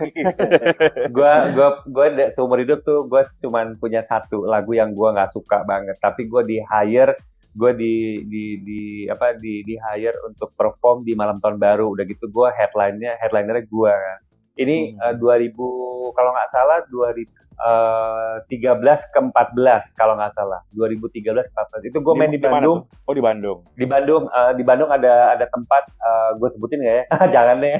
[1.16, 5.66] gua gua gua seumur hidup tuh gua cuman punya satu lagu yang gua nggak suka
[5.66, 7.18] banget, tapi gua di hire
[7.50, 12.06] gue di di di apa di di hire untuk perform di malam tahun baru udah
[12.06, 14.18] gitu gua headline-nya headlinernya gua kan.
[14.54, 15.18] ini Hmm.
[15.18, 16.78] eh, 2000 kalau nggak salah
[17.60, 20.60] 2013 ke 14 kalau nggak salah.
[20.72, 21.52] 2013 ke
[21.84, 22.78] 14 itu gue main di, mana Bandung.
[22.88, 23.08] tuh?
[23.08, 23.58] Oh, di Bandung.
[23.76, 24.22] di Bandung.
[24.32, 25.84] Eh, di Bandung ada ada tempat
[26.40, 27.04] gue sebutin nggak ya?
[27.34, 27.76] Jangan deh.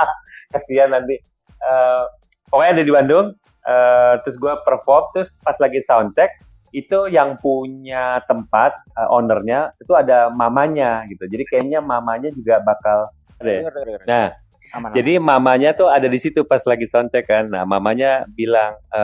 [0.56, 1.20] Kasihan nanti.
[1.58, 2.02] Eh,
[2.48, 3.26] pokoknya ada di Bandung.
[3.68, 6.32] Eh, terus gue perform terus pas lagi soundcheck
[6.72, 11.28] itu yang punya tempat eh, ownernya itu ada mamanya gitu.
[11.28, 14.00] Jadi kayaknya mamanya juga bakal dengar, dengar.
[14.08, 14.26] nah
[14.74, 14.92] Aman.
[14.92, 17.48] jadi mamanya tuh ada di situ pas lagi soundcheck kan.
[17.48, 19.00] Nah mamanya bilang, e,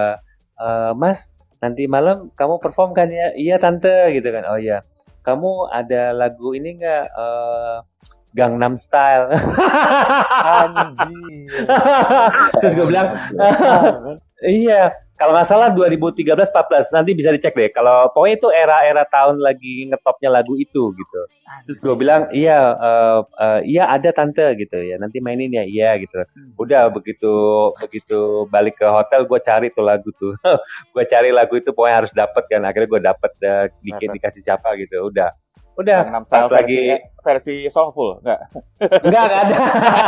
[0.60, 1.28] "Eh, Mas
[1.62, 3.32] nanti malam kamu perform kan ya?
[3.32, 4.44] Iya tante gitu kan.
[4.48, 4.84] Oh iya.
[5.24, 7.04] Kamu ada lagu ini nggak?
[7.08, 7.76] eh,
[8.34, 9.30] Gangnam Style.
[10.42, 11.46] anjing.
[12.60, 13.14] Terus gue bilang,
[14.42, 14.90] iya.
[15.14, 17.70] Kalau nggak salah 2013-14 nanti bisa dicek deh.
[17.70, 21.20] Kalau pokoknya itu era-era tahun lagi ngetopnya lagu itu gitu.
[21.70, 25.94] Terus gue bilang iya eh, eh, iya ada tante gitu ya nanti mainin ya iya
[26.02, 26.18] gitu.
[26.58, 27.30] Udah begitu
[27.78, 30.34] begitu balik ke hotel gue cari tuh lagu tuh.
[30.94, 32.66] gue cari lagu itu pokoknya harus dapet kan.
[32.66, 35.14] Akhirnya gue dapet eh, dikit dikasih siapa gitu.
[35.14, 35.30] Udah
[35.74, 38.40] udah Gangnam pas Style lagi versi, versi soulful, enggak?
[39.02, 39.56] Enggak, enggak ada.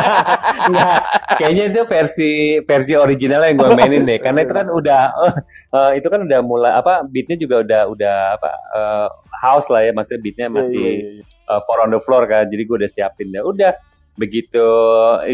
[0.70, 1.00] Enggak.
[1.38, 2.30] Kayaknya itu versi
[2.62, 4.18] versi original yang gue mainin deh.
[4.18, 5.02] Karena itu kan udah
[5.76, 9.08] eh, itu kan udah mulai apa beatnya juga udah udah apa eh,
[9.42, 11.52] house lah ya maksudnya beatnya masih Iya, iya, iya.
[11.52, 13.72] uh, four on the floor kan jadi gue udah siapin ya udah
[14.16, 14.64] begitu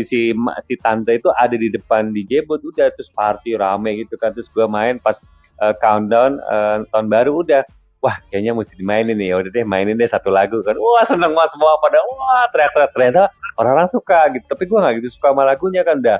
[0.02, 4.18] si ma- si tante itu ada di depan DJ booth udah terus party rame gitu
[4.18, 5.14] kan terus gue main pas
[5.62, 7.62] uh, countdown uh, tahun baru udah
[8.02, 9.32] wah kayaknya mesti dimainin nih.
[9.32, 10.74] Ya udah deh mainin deh satu lagu kan.
[10.74, 12.90] Wah seneng mas semua pada wah teriak-teriak.
[12.92, 13.22] Ternyata
[13.56, 14.44] orang-orang suka gitu.
[14.50, 16.02] Tapi gue nggak gitu suka sama lagunya kan.
[16.02, 16.18] Udah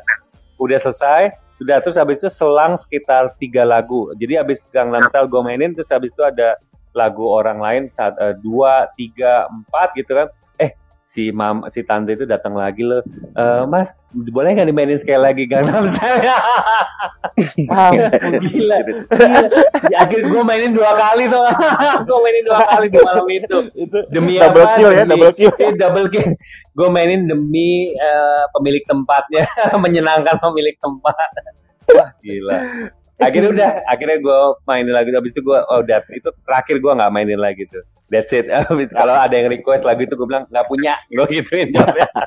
[0.63, 4.15] udah selesai sudah terus habis itu selang sekitar tiga lagu.
[4.17, 6.55] Jadi habis Gangnam Style gue mainin terus habis itu ada
[6.95, 10.27] lagu orang lain saat uh, dua tiga empat gitu kan.
[10.27, 10.42] eh
[11.03, 13.03] si mam si tante itu datang lagi loh.
[13.35, 16.23] Uh, mas boleh nggak dimainin sekali lagi Gangnam Style
[17.73, 18.79] ah, gila, gila.
[19.99, 21.43] akhirnya gue mainin dua kali tuh.
[22.09, 24.77] Gue mainin dua kali di malam itu, itu demi double apa?
[24.77, 25.53] kill ya, demi, double kill.
[25.57, 26.29] eh, double kill.
[26.77, 29.45] Gue mainin demi uh, pemilik tempatnya.
[29.85, 31.29] Menyenangkan pemilik tempat.
[31.93, 32.59] Wah gila
[33.23, 37.13] akhirnya udah akhirnya gue mainin lagi habis itu gue oh udah itu terakhir gue nggak
[37.13, 40.67] mainin lagi tuh that's it habis kalau ada yang request lagu itu gue bilang nggak
[40.67, 42.09] punya gue gituin jawabnya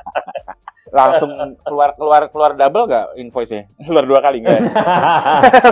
[0.96, 1.28] langsung
[1.60, 3.68] keluar keluar keluar double gak invoice-nya?
[3.84, 4.64] Keluar dua kali enggak?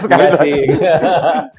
[0.05, 0.59] Enggak sih.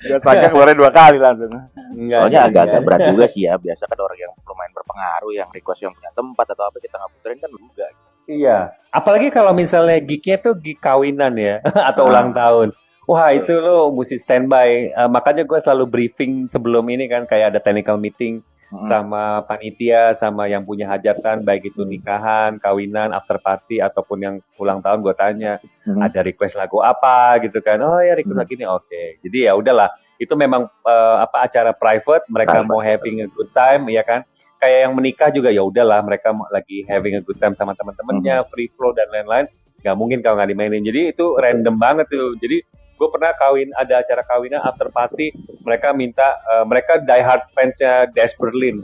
[0.05, 1.49] Biasanya keluarnya dua kali langsung.
[1.95, 2.19] Enggak.
[2.29, 3.57] Soalnya enggak, agak-agak berat juga sih ya.
[3.57, 7.11] Biasa kan orang yang lumayan berpengaruh, yang request yang punya tempat atau apa kita nggak
[7.17, 7.87] puterin kan juga.
[8.25, 8.57] Iya.
[8.91, 12.09] Apalagi kalau misalnya gignya tuh gig kawinan ya atau Ah.
[12.11, 12.69] ulang tahun.
[13.05, 14.89] Wah itu lo mesti standby.
[14.89, 18.81] Eh, makanya gue selalu briefing sebelum ini kan kayak ada technical meeting Hmm.
[18.89, 24.81] sama panitia sama yang punya hajatan baik itu nikahan, kawinan, after party ataupun yang ulang
[24.81, 26.01] tahun gue tanya Hmm.
[26.01, 27.77] ada request lagu apa gitu kan.
[27.85, 28.41] Oh ya request Hmm.
[28.41, 29.03] lagu ini oke.
[29.21, 33.53] Jadi ya udahlah itu memang eh, apa acara private mereka Private, mau having a good
[33.53, 34.25] time ya kan.
[34.57, 38.49] Kayak yang menikah juga ya udahlah mereka mau- lagi having a good time sama teman-temannya,
[38.49, 39.45] free flow dan lain-lain.
[39.85, 40.81] Gak mungkin kalau nggak dimainin.
[40.81, 42.33] Jadi itu random banget tuh.
[42.41, 47.43] Jadi gue pernah kawin ada acara kawinan after party mereka minta eh, mereka die hard
[47.51, 48.81] fansnya Des Berlin.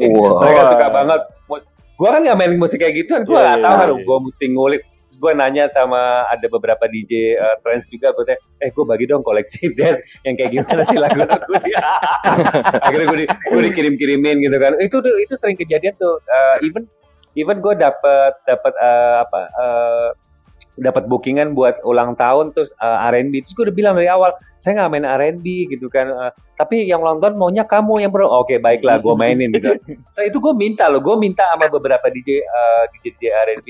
[0.00, 0.40] Wow.
[0.40, 1.20] mereka suka banget.
[1.44, 3.88] Mus gue kan nggak main musik kayak gitu kan gue Iya, nggak iya, tahu kan.
[3.88, 4.02] iya.
[4.02, 4.82] gue mesti ngulik.
[4.84, 9.06] Terus gue nanya sama ada beberapa DJ uh, trance juga gue tanya eh gue bagi
[9.06, 11.80] dong koleksi Des yang kayak gimana sih lagu-lagu dia
[12.84, 14.74] akhirnya gue di, gue dikirim-kirimin gitu kan.
[14.76, 16.18] Itu tuh- itu sering kejadian tuh.
[16.20, 16.82] Uh, even
[17.34, 20.08] even gue dapet dapet uh, apa uh,
[20.74, 24.82] dapat bookingan buat ulang tahun terus uh, R&B terus gue udah bilang dari awal saya
[24.82, 28.58] nggak main R&B gitu kan uh, tapi yang ulang tahun maunya kamu yang bro oke
[28.58, 29.78] baiklah gue mainin gitu.
[30.10, 33.68] Setelah itu gue minta loh gue minta sama beberapa DJ uh, DJ, DJ R&B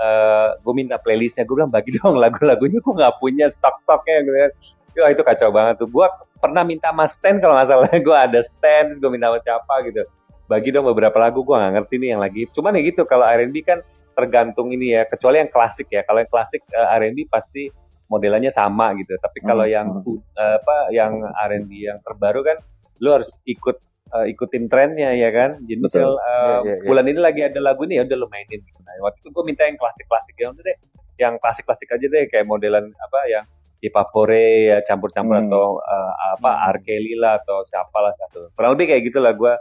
[0.00, 1.44] uh, gue minta playlistnya.
[1.48, 4.52] Gue bilang bagi dong lagu-lagunya gue nggak punya stok-stoknya gitu kan.
[4.96, 5.88] Wah, itu kacau banget tuh.
[5.92, 6.06] Gue
[6.40, 7.88] pernah minta sama Stan kalau nggak salah.
[8.06, 10.02] Gue ada Stan terus gue minta sama siapa gitu.
[10.48, 12.42] Bagi dong beberapa lagu gue nggak ngerti nih yang lagi.
[12.48, 13.84] Cuman ya gitu kalau R&B kan
[14.16, 17.68] tergantung ini ya kecuali yang klasik ya kalau yang klasik eh, R&B pasti
[18.08, 19.86] modelannya sama gitu tapi kalau Hmm, yang
[20.34, 22.56] eh, apa yang R&B yang terbaru kan
[22.98, 23.76] lu harus ikut
[24.16, 26.86] eh, ikutin trennya ya kan jadi misal eh, Iya, iya, iya.
[26.88, 28.80] bulan ini lagi ada lagu ini ya udah lu mainin gitu.
[28.80, 30.76] nah, waktu itu gue minta yang klasik-klasik ya udah deh
[31.16, 33.44] yang klasik-klasik aja deh kayak modelan apa yang
[34.08, 35.46] Korea ya campur-campur Hmm.
[35.46, 36.62] atau eh, apa Hmm.
[37.16, 39.52] Lah atau siapa lah satu kurang lebih kayak gitulah gue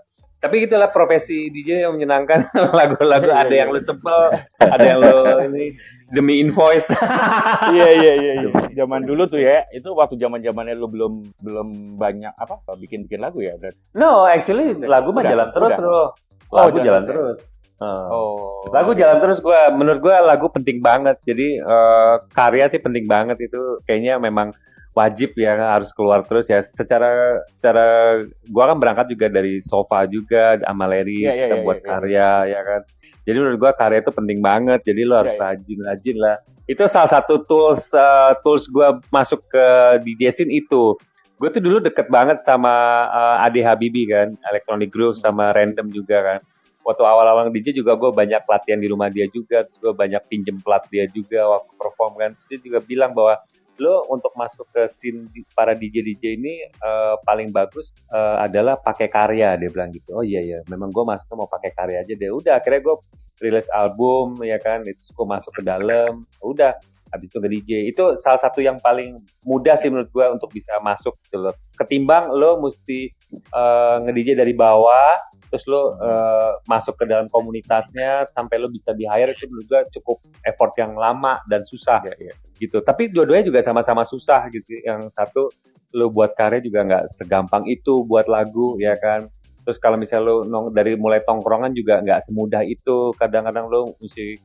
[0.46, 2.46] tapi gitulah profesi DJ yang menyenangkan
[2.78, 4.20] lagu-lagu Iya, ada iya, yang lu sebel
[4.62, 5.18] ada yang lu
[5.50, 5.66] ini
[6.14, 6.86] demi invoice
[7.76, 8.34] Iya iya iya.
[8.46, 8.50] iya.
[8.78, 13.26] Zaman dulu tuh ya, itu waktu zaman zamannya lu belum belum banyak apa bikin bikin
[13.26, 13.58] lagu ya.
[13.98, 16.14] no actually lagu mah jalan terus bro
[16.54, 17.38] Oh, lagu jalan jalan terus.
[17.42, 18.06] terus Heeh.
[18.08, 18.64] Oh.
[18.72, 21.20] Lagu jalan terus gue, menurut gue lagu penting banget.
[21.28, 23.84] Jadi eh, karya sih penting banget itu.
[23.84, 24.56] Kayaknya memang
[24.96, 26.64] wajib ya harus keluar terus ya.
[26.64, 27.88] Secara secara
[28.32, 31.88] gue kan berangkat juga dari sofa juga sama Larry Iya, iya, kita iya, buat iya.
[31.92, 32.82] karya ya kan.
[33.28, 34.80] Jadi menurut gue karya itu penting banget.
[34.88, 35.48] Jadi lo harus Iya, iya.
[35.52, 36.36] rajin-rajin lah.
[36.66, 39.66] Itu salah satu tools eh, tools gue masuk ke
[40.08, 40.96] DJ scene itu.
[41.36, 42.72] Gue tuh dulu deket banget sama
[43.12, 46.42] eh, Ade Habibi kan, Electronic Groove sama Random juga kan
[46.86, 50.62] waktu awal-awal DJ juga gue banyak latihan di rumah dia juga, terus gue banyak pinjem
[50.62, 52.30] plat dia juga waktu perform kan.
[52.38, 53.42] Terus dia juga bilang bahwa
[53.80, 59.08] lo untuk masuk ke scene para DJ DJ ini eh, paling bagus eh, adalah pakai
[59.12, 60.16] karya dia bilang gitu.
[60.16, 62.32] Oh iya iya, memang gue masuk mau pakai karya aja deh.
[62.32, 62.96] Udah akhirnya gue
[63.44, 66.24] rilis album ya kan, itu gue masuk ke dalam.
[66.40, 66.76] Udah
[67.16, 67.72] habis itu ke DJ.
[67.90, 71.56] Itu salah satu yang paling mudah sih menurut gue untuk bisa masuk gitu loh.
[71.80, 78.60] Ketimbang lo mesti eh, nge-DJ dari bawah terus lo eh, masuk ke dalam komunitasnya sampai
[78.60, 82.34] lo bisa di hire itu juga cukup effort yang lama dan susah Iya, iya.
[82.60, 85.48] gitu tapi dua-duanya juga sama-sama susah gitu yang satu
[85.96, 89.32] lo buat karya juga nggak segampang itu buat lagu ya kan
[89.66, 94.36] terus kalau misalnya lo nong, dari mulai tongkrongan juga nggak semudah itu kadang-kadang lo mesti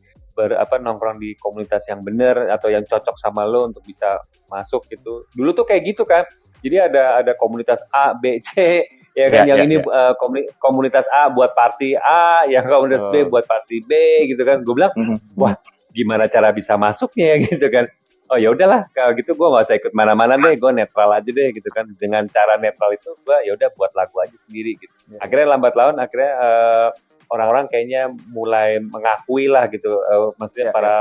[0.40, 4.16] ber, apa nongkrong di komunitas yang bener atau yang cocok sama lo untuk bisa
[4.48, 6.24] masuk gitu dulu tuh kayak gitu kan
[6.60, 9.84] jadi ada ada komunitas A B C ya kan Ya, yang ya, ini ya.
[9.84, 13.28] eh, komuni- komunitas A buat party A yang komunitas B Oh.
[13.28, 13.92] buat party B
[14.26, 15.36] gitu kan gue bilang Mhm.
[15.36, 15.52] Wah,
[15.90, 17.84] gimana cara bisa masuknya ya gitu kan
[18.28, 21.48] oh ya udahlah kalau gitu gue nggak usah ikut mana-mana deh gue netral aja deh
[21.50, 25.18] gitu kan dengan cara netral itu gue ya udah buat lagu aja sendiri gitu Ya.
[25.20, 26.88] akhirnya lambat laun akhirnya eh,
[27.30, 30.96] orang-orang kayaknya mulai mengakui lah gitu eh, maksudnya Ya, para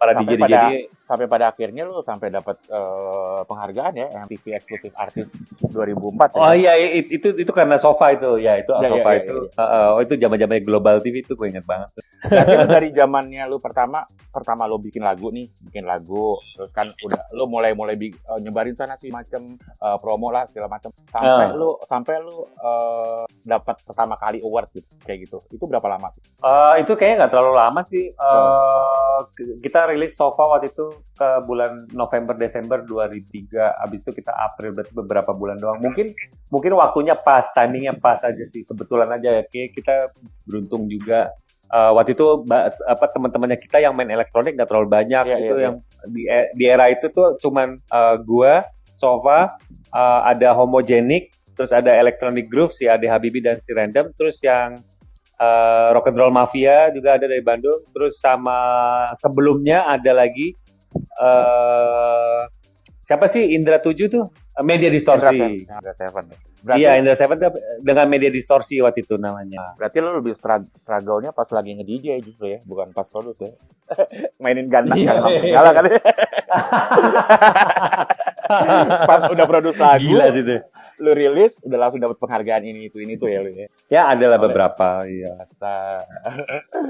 [0.00, 0.76] para Sampai DJ DJ ini
[1.10, 5.26] sampai pada akhirnya lu sampai dapat eh, penghargaan ya MTV Exclusive Artist
[5.66, 6.54] 2004 Oh ya.
[6.54, 9.90] iya i- itu itu karena sofa itu ya itu Ya, sofa ya, ya, itu uh,
[9.90, 11.90] oh itu zaman zamannya Global TV itu gue inget banget.
[12.68, 17.44] Dari zamannya lu pertama pertama lu bikin lagu nih, bikin lagu, terus kan udah lu
[17.46, 21.50] mulai mulai bi- eh, nyebarin sana sih macam eh, promo lah segala macam sampai Ah.
[21.50, 25.42] lu sampai lu eh, dapat pertama kali award gitu kayak gitu.
[25.50, 26.12] Itu berapa lama?
[26.38, 28.04] Eh, itu kayaknya nggak terlalu lama sih.
[28.06, 30.86] Eh, k- kita rilis sofa waktu itu
[31.16, 33.84] ke bulan November Desember 2003.
[33.84, 35.78] Abis itu kita April berarti beberapa bulan doang.
[35.80, 36.12] Mungkin
[36.48, 38.62] mungkin waktunya pas, timingnya pas aja sih.
[38.64, 39.44] Kebetulan aja ya.
[39.48, 40.12] Kita
[40.48, 41.32] beruntung juga.
[41.70, 42.26] Eh, waktu itu
[42.82, 45.24] apa teman-temannya kita yang main elektronik nggak terlalu banyak.
[45.30, 45.74] Iya, itu iya, yang
[46.10, 48.66] di, e- di era itu tuh cuman eh, gua,
[48.98, 49.54] sofa,
[49.94, 54.82] eh, ada homogenic, terus ada electronic groove si Ade Habibi dan si Random, terus yang
[55.38, 57.86] eh, Rock and Roll Mafia juga ada dari Bandung.
[57.94, 58.58] Terus sama
[59.14, 60.58] sebelumnya ada lagi
[60.92, 62.40] eh
[63.00, 64.24] siapa sih Indra 7 tuh?
[64.52, 65.64] Eh, Media Distorsi.
[65.64, 66.24] Indra Seven.
[66.60, 67.50] Berarti, Iya, Indra 7 tuh
[67.80, 69.72] dengan Media Distorsi waktu itu namanya.
[69.74, 73.52] berarti lu lebih strug- struggle-nya pas lagi nge-DJ justru ya, bukan pas produk ya.
[74.42, 75.16] Mainin ganda Iya.
[75.16, 75.84] kan segala kan.
[79.02, 80.56] pas udah produk lagu, Gila sih itu.
[81.00, 83.66] lu rilis udah langsung dapat penghargaan ini itu ini tuh ya lu ya.
[83.88, 84.44] Ya, adalah Oleh.
[84.46, 85.32] beberapa, iya.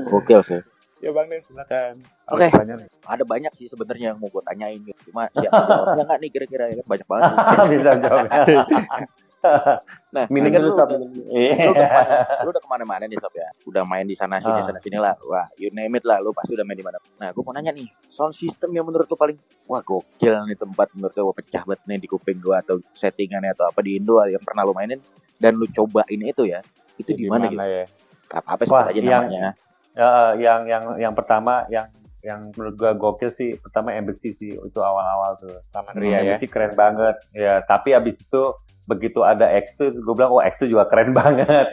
[0.05, 0.61] Gokil sih.
[1.01, 1.95] Ya Bang Nen, silakan.
[2.29, 2.45] Oke.
[2.45, 2.89] Ada banyak nih.
[3.03, 5.01] Ada banyak sih sebenarnya yang mau gue tanyain gitu.
[5.09, 7.31] Cuma siapa jawabnya nggak nih kira-kira ya banyak banget.
[7.73, 8.31] Bisa jawabnya.
[10.13, 10.89] Nah, Minum ini kan dulu lu sob.
[11.33, 11.65] Iya.
[11.65, 12.13] lu udah ke mana,
[12.45, 14.69] lu udah ke mana-mana nih sob ya udah main di sana sini Ah.
[14.69, 17.33] sana sini lah wah you name it lah lu pasti udah main di mana nah
[17.33, 21.17] gue mau nanya nih sound system yang menurut lu paling wah gokil nih tempat menurut
[21.17, 24.61] lu pecah banget nih di kuping gua atau settingannya atau apa di Indo yang pernah
[24.61, 25.01] lu mainin
[25.41, 26.61] dan lu cobain itu ya
[27.01, 27.89] itu di mana gitu ya?
[28.29, 29.57] apa apa sebut aja yang- namanya
[30.01, 31.93] Ya, yang yang yang pertama yang
[32.25, 35.61] yang menurut gua gokil sih pertama Embassy sih itu awal-awal tuh.
[35.77, 36.19] Hmm, Ria ya.
[36.25, 37.17] Embassy keren banget.
[37.37, 38.57] Ya, tapi abis itu
[38.89, 41.69] begitu ada X2 gue bilang oh X2 juga keren banget.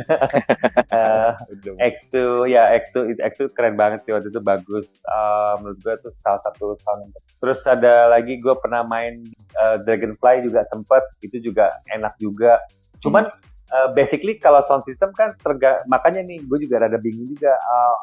[0.91, 1.31] Eh,
[1.79, 4.87] X2 ya X2 itu X2 keren banget sih waktu itu bagus.
[5.07, 7.11] Eh, menurut gua itu salah satu sound.
[7.39, 9.23] Terus ada lagi gue pernah main
[9.55, 12.59] eh, Dragonfly juga sempet itu juga enak juga.
[12.99, 13.27] Cuman
[13.67, 17.95] eh, basically kalau sound system kan terga makanya nih gue juga rada bingung juga eh,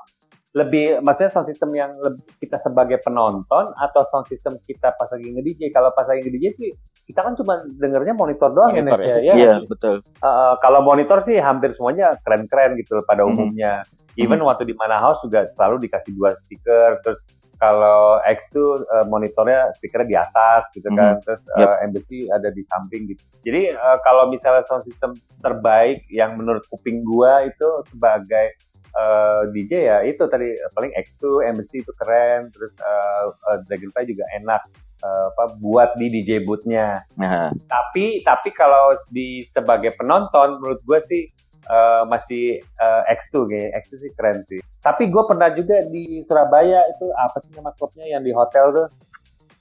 [0.54, 5.26] lebih maksudnya sound system yang lebih kita sebagai penonton atau sound system kita pas lagi
[5.26, 6.70] nge-DJ kalau pas lagi nge-DJ sih
[7.04, 9.62] kita kan cuma dengernya monitor doang Monitor ya, Nes, ya, iya ya kan?
[9.68, 13.30] betul Uh, kalau monitor sih hampir semuanya keren-keren gitu pada Mhm.
[13.36, 13.84] umumnya.
[14.16, 16.96] Even waktu di Mana House juga selalu dikasih dua speaker.
[17.04, 17.20] Terus
[17.58, 21.18] kalau X tuh uh, monitornya speakernya di atas gitu kan.
[21.22, 23.22] Terus uh, Embassy ada di samping gitu.
[23.46, 28.58] Jadi uh, kalau misalnya sound system terbaik yang menurut kuping gua itu sebagai
[28.98, 32.50] uh, DJ ya itu tadi paling X2, Embassy itu keren.
[32.50, 34.62] Terus uh, uh, Dragonfly juga enak
[35.04, 41.00] uh, apa buat di DJ boothnya nah tapi tapi kalau di sebagai penonton menurut gue
[41.04, 41.22] sih
[41.64, 44.60] eh, masih eh, X2 kayak X2 sih keren sih.
[44.84, 48.88] Tapi gue pernah juga di Surabaya itu apa sih nama klubnya yang di hotel tuh?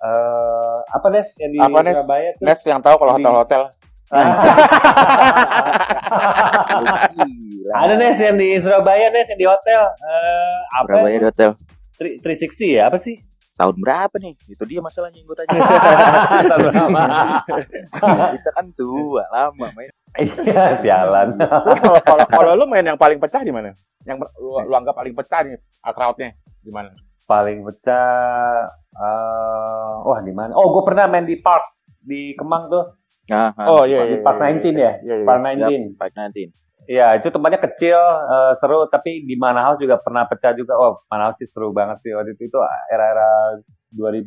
[0.03, 1.31] Eh apa Nes?
[1.39, 1.95] Yang di Apa, Nes?
[1.95, 2.43] Surabaya tuh?
[2.43, 3.71] Nes yang tahu kalau hotel-hotel.
[7.73, 9.95] ada Nes yang di Surabaya Nes yang di hotel.
[9.95, 11.55] Eh apa Surabaya di hotel.
[11.95, 13.23] Tri- 360 ya apa sih?
[13.55, 14.35] Tahun berapa nih?
[14.51, 15.55] Itu dia masalahnya yang gue tanya.
[18.35, 19.87] Kita kan tua lama main
[20.21, 23.73] iya sialan kalau kalau kalau lu main yang paling pecah di mana?
[24.03, 26.91] Yang lu, lu anggap paling pecah nih crowd-nya di mana?
[27.23, 31.63] paling pecah eh wah di mana oh gue pernah main di park
[32.03, 32.99] di Kemang tuh
[33.31, 34.23] nah, Oh iya di iya.
[34.23, 35.25] Park iya, 19 ya Iya iya.
[35.25, 36.51] Park Yap, 19 Park 19
[36.83, 37.95] Iya, itu tempatnya kecil,
[38.27, 40.75] eh, seru, tapi di Mana House juga pernah pecah juga.
[40.75, 42.51] Oh, Mana House sih seru banget sih waktu itu.
[42.51, 42.59] Itu
[42.91, 43.55] era-era
[43.93, 44.25] 2000,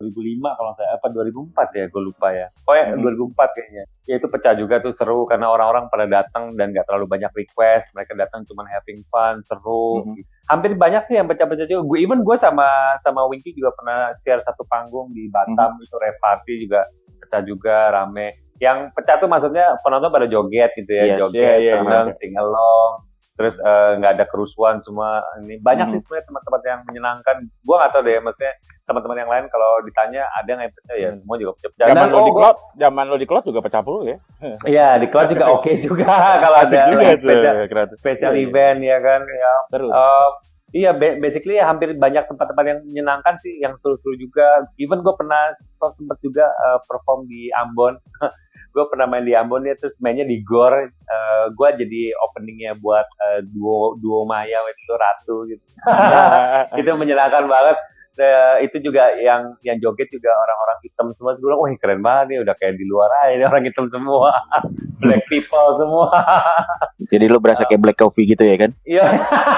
[0.00, 2.48] 2005 kalau saya, apa 2004 ya, gue lupa ya.
[2.64, 3.04] Oh ya, Hmm.
[3.04, 3.84] 2004 kayaknya.
[4.08, 7.92] Ya itu pecah juga tuh seru, karena orang-orang pada datang dan nggak terlalu banyak request.
[7.92, 10.02] Mereka datang cuma having fun, seru.
[10.08, 10.24] Mhm.
[10.48, 11.82] Hampir banyak sih yang pecah-pecah juga.
[11.84, 12.66] Gue even gue sama
[13.04, 16.84] sama Winky juga pernah share satu panggung di Batam, itu rap party juga
[17.20, 21.54] pecah juga, rame yang pecah tuh maksudnya penonton pada joget gitu ya, Yes, joget, iya,
[21.58, 22.16] iya, seneng, iya.
[22.22, 22.92] sing along,
[23.34, 25.18] terus eh, nggak ada kerusuhan semua.
[25.38, 25.92] Ini banyak Mhm.
[25.92, 27.36] sih sebenarnya tempat-tempat yang menyenangkan.
[27.60, 28.52] Gua nggak tahu deh, maksudnya
[28.84, 31.18] teman-teman yang lain kalau ditanya ada yang pecah ya, Hmm.
[31.18, 31.70] semua juga pecah.
[31.80, 34.16] Zaman Dan, lo di oh, cloud, zaman lo di cloud juga pecah puluh ya.
[34.70, 37.54] Iya di cloud juga oke juga kalau ada juga tuh spesial,
[37.96, 38.46] spesial Iya, iya.
[38.46, 39.20] event ya kan.
[39.24, 39.88] Ya, Seru.
[39.88, 40.28] Eh,
[40.74, 44.46] iya, ba- basically hampir banyak tempat-tempat yang menyenangkan sih, yang seru-seru juga.
[44.76, 45.50] Even gue pernah
[45.90, 47.98] sempat juga eh, perform di Ambon.
[48.74, 50.74] gue pernah main di Ambon ya, terus mainnya di Gor.
[50.90, 55.66] Eh, gue jadi openingnya buat eh, duo duo Maya itu Ratu gitu.
[56.82, 57.78] itu menyenangkan banget.
[58.14, 61.34] eh, itu juga yang yang joget juga orang-orang hitam semua.
[61.34, 64.30] Gue bilang, wah keren banget nih, udah kayak di luar aja ini orang hitam semua,
[65.02, 66.14] black people semua.
[67.10, 68.70] Jadi lu berasa kayak black coffee gitu ya kan?
[68.86, 69.06] Iya,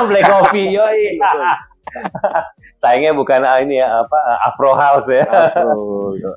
[0.09, 1.21] black coffee, yoi.
[2.81, 5.25] Sayangnya bukan ah, ini ya apa ah, Afro House ya.
[5.29, 6.33] Iya.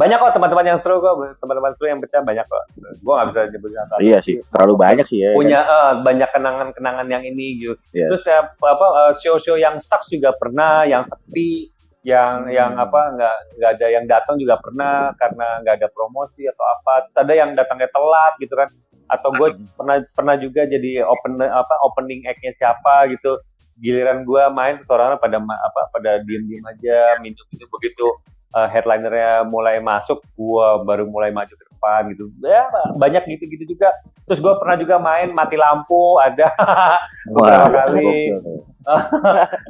[0.00, 2.64] Banyak kok teman-teman yang seru kok, teman-teman seru yang pecah banyak kok.
[3.04, 4.00] Gue nggak bisa nyebutin satu.
[4.00, 5.36] iya sih, terlalu banyak sih ya.
[5.36, 7.76] Punya eh, banyak kenangan-kenangan yang ini gitu.
[7.92, 8.08] Yes.
[8.08, 11.68] Terus ya, apa eh, show-show yang sucks juga pernah, yang sepi,
[12.00, 12.52] yang Hmm.
[12.56, 16.92] yang apa nggak nggak ada yang datang juga pernah karena nggak ada promosi atau apa.
[17.04, 18.68] Terus ada yang datangnya telat gitu kan.
[19.12, 19.68] Atau gue Hmm.
[19.76, 23.36] pernah pernah juga jadi open apa opening act-nya siapa gitu.
[23.76, 28.08] Giliran gue main terus orang pada apa pada diem-diem aja minum itu begitu
[28.54, 32.28] uh, headlinernya mulai masuk, gua baru mulai maju ke depan gitu.
[32.44, 32.68] Ya
[33.00, 33.88] banyak gitu-gitu juga.
[34.28, 36.52] Terus gue pernah juga main mati lampu ada
[37.34, 38.36] beberapa kali.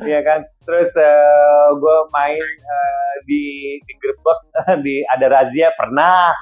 [0.07, 0.41] Iya kan.
[0.65, 0.91] Terus
[1.77, 3.45] gue main eh, di
[3.85, 4.39] di gerbek
[4.87, 6.33] di ada razia pernah.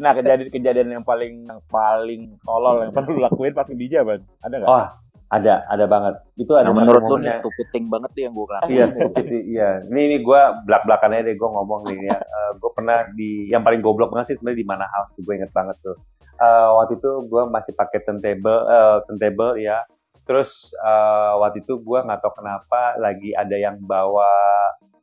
[0.00, 4.22] Nah, kejadian-kejadian yang paling yang paling tolol yang pernah lu lakuin pas DJ, Ban.
[4.40, 4.70] Ada nggak?
[4.70, 4.86] Oh,
[5.28, 6.14] ada ada banget.
[6.40, 7.36] Itu ada satu menurut lu nih
[7.68, 8.72] thing banget tuh yang gue lakuin.
[8.72, 9.70] Iya, stupid, iya.
[9.84, 12.18] Ini ini gue belak belakannya deh gue ngomong nih ya.
[12.60, 15.76] gue pernah di yang paling goblok banget sih sebenarnya di mana house gue inget banget
[15.84, 15.96] tuh.
[16.40, 19.84] Eh, waktu itu gue masih pakai turntable, eh, turntable ya.
[20.24, 24.32] Terus eh, waktu itu gue nggak tahu kenapa lagi ada yang bawa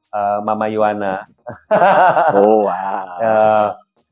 [0.09, 1.15] eh, Mama Yuana.
[2.33, 3.21] Oh wow.
[3.21, 3.67] Eh,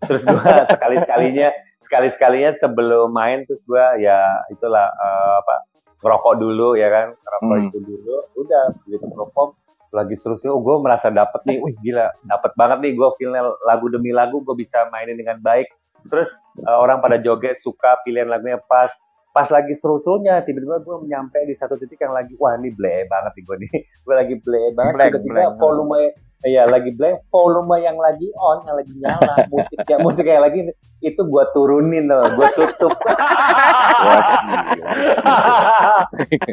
[0.06, 1.50] terus gue sekali sekalinya
[1.82, 5.73] sekali sekalinya sebelum main terus gue ya itulah eh, apa
[6.04, 7.08] ngerokok dulu ya kan?
[7.16, 7.68] Ngerokok Hmm.
[7.72, 9.50] itu dulu udah begitu perform
[9.94, 13.86] lagi seterusnya oh gue merasa dapet nih wih gila dapet banget nih gue feelnya lagu
[13.94, 15.70] demi lagu gue bisa mainin dengan baik.
[16.10, 16.28] Terus
[16.60, 18.92] eh, orang pada joget suka pilihan lagunya pas
[19.34, 23.34] pas lagi seru-serunya tiba-tiba gue nyampe di satu titik yang lagi wah ini bleh banget
[23.34, 23.74] nih gue nih
[24.06, 25.58] gue lagi bleh banget tiba-tiba blank.
[25.58, 26.14] volume
[26.44, 30.60] Iya lagi blank, volume yang lagi on, yang lagi nyala, musik yang musik yang lagi
[31.00, 32.92] itu gua turunin loh, gua tutup.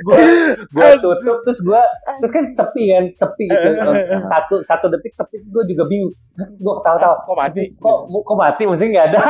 [0.07, 0.19] gua,
[0.71, 1.83] gua tutup terus gua
[2.23, 3.69] terus kan sepi kan, sepi gitu.
[4.31, 6.15] Satu satu detik sepi terus gua juga bingung.
[6.39, 7.27] Terus gua ketawa-tawa.
[7.27, 7.63] Kok mati?
[7.75, 9.21] Kok kok mati musiknya nggak ada.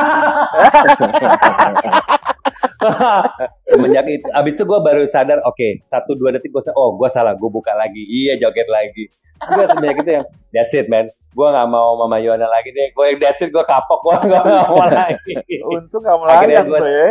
[3.69, 7.33] Semenjak itu, abis itu gue baru sadar, oke, satu dua detik gue oh gue salah,
[7.37, 9.09] gue buka lagi, iya joget lagi.
[9.41, 13.05] Gue semenjak itu yang, that's it man, gue nggak mau Mama Yohana lagi deh, gue
[13.07, 15.33] yang that's it, gue kapok, gue nggak mau lagi.
[15.63, 17.09] Untung nggak Akhirnya melayang tuh ya.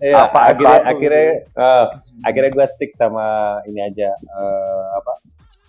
[0.00, 1.84] Iya, Apa akhirnya akhirnya eh,
[2.24, 5.12] akhirnya gue stick sama ini aja eh, apa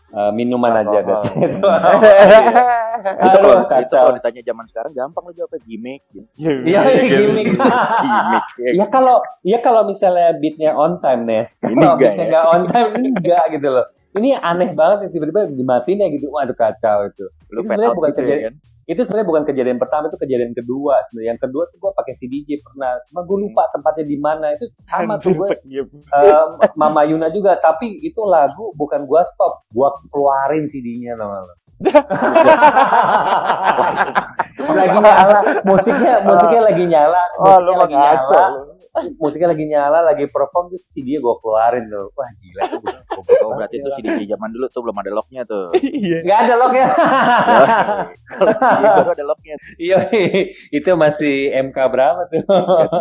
[0.09, 1.21] eh, minuman aja Alkohol.
[1.21, 1.51] that's it.
[3.19, 6.01] itu kalau itu kalau ditanya zaman sekarang gampang lo jawabnya gimmick.
[6.09, 6.27] gitu.
[6.37, 7.47] Iya, gimmick.
[7.53, 8.45] gimmick.
[8.79, 12.29] Ya kalau ya kalau misalnya beatnya on time Nes, kalau beatnya ya?
[12.29, 13.85] nggak on time enggak gitu loh.
[14.11, 17.29] Ini aneh banget tiba-tiba dimatiin ya gitu, waduh kacau itu.
[17.47, 18.53] Lu Itu sebenarnya bukan gitu ya kejadian- kan?
[18.89, 21.37] Itu sebenarnya bukan kejadian pertama, itu kejadian kedua sebenarnya.
[21.37, 24.57] Yang kedua tuh gue pakai CDJ pernah, cuma gue lupa tempatnya di mana.
[24.57, 29.93] Itu sama tuh gue eh, Mama Yuna juga, tapi itu lagu bukan gua stop, gua
[30.09, 31.29] keluarin CD-nya lo.
[34.69, 38.35] Lagi nyala, musiknya musiknya lagi nyala, Oh, lu musiknya mah lagi ngaco.
[38.35, 38.61] nyala, lu.
[39.15, 42.11] musiknya lagi nyala, lagi perform terus CD-nya gua keluarin tuh.
[42.17, 42.63] Wah gila.
[43.45, 45.71] Oh berarti itu CD zaman dulu tuh belum ada locknya tuh.
[45.79, 46.19] Iya.
[46.27, 46.87] Gak ada lock ya.
[48.27, 49.69] Kalau CD baru ada locknya tuh.
[49.79, 49.97] Iya,
[50.73, 51.35] itu masih
[51.71, 52.43] MK berapa tuh?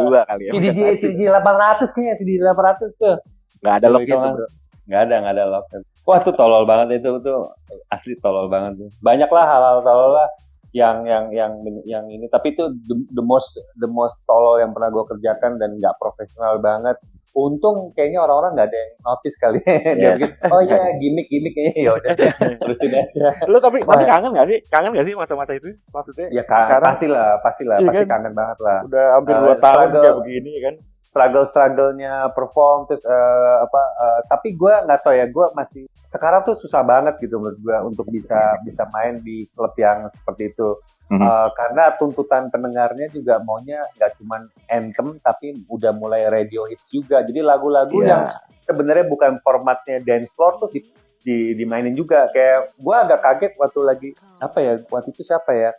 [0.07, 0.53] Dua kali ya.
[0.55, 3.17] CDJ CDJ 800 kayaknya CD 800 tuh.
[3.59, 4.49] Nggak ada locknya tuh.
[4.89, 5.65] Nggak ada, nggak ada lock.
[6.09, 7.53] Wah tuh tolol banget itu tuh
[7.87, 8.89] asli tolol banget tuh.
[8.99, 10.29] Banyak lah hal-hal tolol lah
[10.71, 11.53] yang yang yang
[11.85, 12.27] yang ini.
[12.27, 16.57] Tapi itu the, the most the most tolol yang pernah gue kerjakan dan nggak profesional
[16.59, 16.97] banget.
[17.31, 19.61] Untung kayaknya orang-orang nggak ada yang notice kali.
[19.95, 20.17] Dia Yes.
[20.19, 22.11] pikir, oh iya gimmick gimmick kayaknya ya udah
[22.65, 23.27] terusin aja.
[23.45, 23.93] Lu tapi Wah.
[23.93, 24.59] tapi kangen gak sih?
[24.67, 25.69] Kangen gak sih masa-masa itu?
[25.89, 28.09] Maksudnya Ya kan, Sekarang- pastilah, pastilah, Iya pasti kan?
[28.11, 28.79] kangen banget lah.
[28.83, 30.03] udah hampir Eh, dua tahun struggle.
[30.03, 30.75] kayak begini kan?
[31.09, 36.57] Struggle-strugglenya perform terus eh, apa eh, tapi gue nggak tahu ya gue masih sekarang tuh
[36.57, 40.77] susah banget gitu menurut gue untuk bisa bisa main di klub yang seperti itu.
[41.09, 41.21] Mhm.
[41.25, 47.25] Eh, karena tuntutan pendengarnya juga maunya nggak cuman anthem tapi udah mulai radio hits juga.
[47.25, 48.09] Jadi lagu-lagu Iya.
[48.09, 48.23] yang
[48.61, 50.85] sebenarnya bukan formatnya dance floor tuh di,
[51.25, 52.29] di- dimainin juga.
[52.29, 55.73] Kayak gue agak kaget waktu lagi apa ya waktu itu siapa ya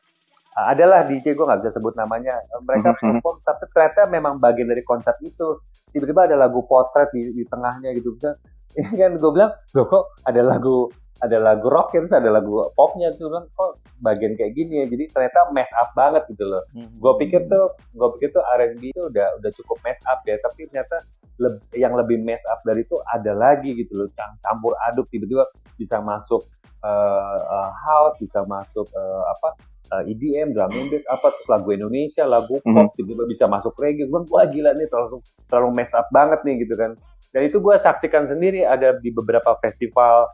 [0.65, 2.35] adalah DJ gue nggak bisa sebut namanya.
[2.59, 2.99] Mereka Mhm.
[3.19, 5.61] perform tapi ternyata memang bagian dari konsep itu.
[5.89, 8.11] Tiba-tiba ada lagu potret di, di tengahnya gitu.
[8.11, 8.35] Bisa
[8.71, 10.89] ya kan gue bilang loh kok ada lagu
[11.19, 13.11] ada lagu rock terus ada lagu popnya?
[13.11, 14.85] Terus gue bilang kok bagian kayak gini ya?
[14.87, 16.63] Jadi ternyata mess up banget gitu loh.
[16.73, 20.39] Gue pikir tuh gue pikir tuh R&B itu udah udah cukup mess up ya.
[20.39, 20.97] Tapi ternyata
[21.37, 24.07] leb- yang lebih mess up dari itu ada lagi gitu loh.
[24.13, 25.43] Cam- campur aduk tiba-tiba
[25.75, 26.39] bisa masuk
[26.79, 29.59] uh, uh, house, bisa masuk uh, apa
[29.89, 32.95] uh, EDM, drum and bass, apa terus lagu Indonesia, lagu pop, Mhm.
[32.95, 34.05] tiba-tiba bisa masuk reggae.
[34.05, 36.93] Gue wah gila nih terlalu terlalu mess up banget nih gitu kan.
[37.29, 40.29] Dan itu gue saksikan sendiri ada di beberapa festival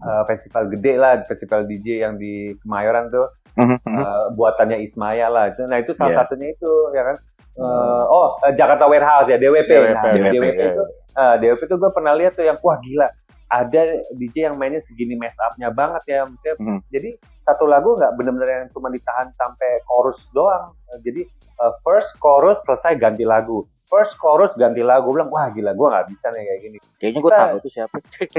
[0.00, 3.26] uh, festival gede lah, festival DJ yang di Kemayoran tuh
[3.58, 3.98] Mhm, mhm.
[3.98, 5.52] uh, buatannya Ismaya lah.
[5.66, 6.18] Nah itu salah Iya.
[6.22, 7.16] satunya itu ya kan.
[7.60, 9.68] Uh, oh uh, Jakarta Warehouse ya DWP.
[9.68, 10.70] DWP, Nah, DWP, DWP iya.
[10.70, 10.82] itu
[11.18, 13.08] uh, DWP itu gue pernah lihat tuh yang wah gila
[13.50, 13.82] ada
[14.12, 16.22] DJ yang mainnya segini mess up-nya banget ya.
[16.22, 16.78] Maksudnya, Mhm.
[16.88, 20.70] Jadi satu lagu nggak bener-bener yang cuma ditahan sampai chorus doang.
[21.00, 21.26] Jadi
[21.58, 23.62] uh, first chorus selesai ganti lagu.
[23.84, 25.02] First chorus ganti lagu.
[25.04, 26.78] Gue bilang wah gila gue nggak bisa nih kayak gini.
[26.96, 27.96] Kayaknya gue Kita- tahu tuh siapa.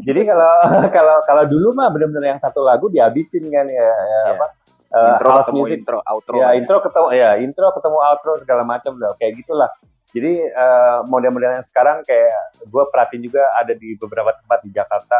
[0.00, 0.52] Jadi kalau
[0.88, 4.20] kalau kalau dulu mah bener-bener yang satu lagu dihabisin kan ya, ya Iya.
[4.32, 4.46] apa
[4.90, 6.34] uh, intro house ketemu music intro, outro.
[6.34, 9.70] ya intro ketemu ya intro ketemu outro segala macam udah kayak gitulah.
[10.10, 12.34] Jadi eh, model-model yang sekarang kayak
[12.66, 15.16] gue perhatiin juga ada di beberapa tempat di Jakarta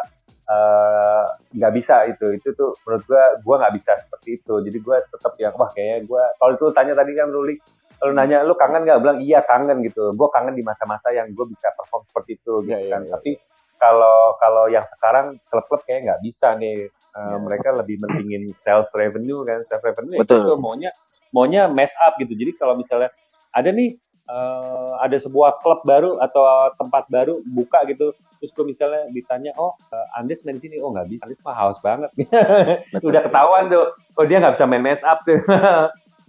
[0.50, 1.24] eh,
[1.54, 4.54] nggak bisa itu itu tuh menurut gue gue nggak bisa seperti itu.
[4.66, 7.54] Jadi gue tetap yang wah kayaknya gue kalau itu tanya tadi kan Ruli
[8.00, 10.10] lu nanya lu kangen nggak bilang iya kangen gitu.
[10.16, 13.00] Gue kangen di masa-masa yang gue bisa perform seperti itu gitu Iya, iya, kan.
[13.04, 13.12] iya.
[13.14, 13.30] Tapi
[13.80, 16.88] kalau kalau yang sekarang klub-klub kayak nggak bisa nih.
[16.88, 17.42] Eh, Iya.
[17.42, 20.46] Mereka lebih mentingin self revenue kan, self revenue Betul.
[20.46, 20.94] gitu, maunya
[21.34, 22.38] maunya mess up gitu.
[22.38, 23.10] Jadi kalau misalnya
[23.50, 23.98] ada nih
[24.30, 29.74] eh, ada sebuah klub baru atau tempat baru buka gitu, terus gue misalnya ditanya, oh
[29.90, 32.14] eh, Andes main di sini, oh nggak bisa, Andes mah haus banget.
[33.08, 35.42] Udah ketahuan tuh, oh dia nggak bisa main mess up tuh.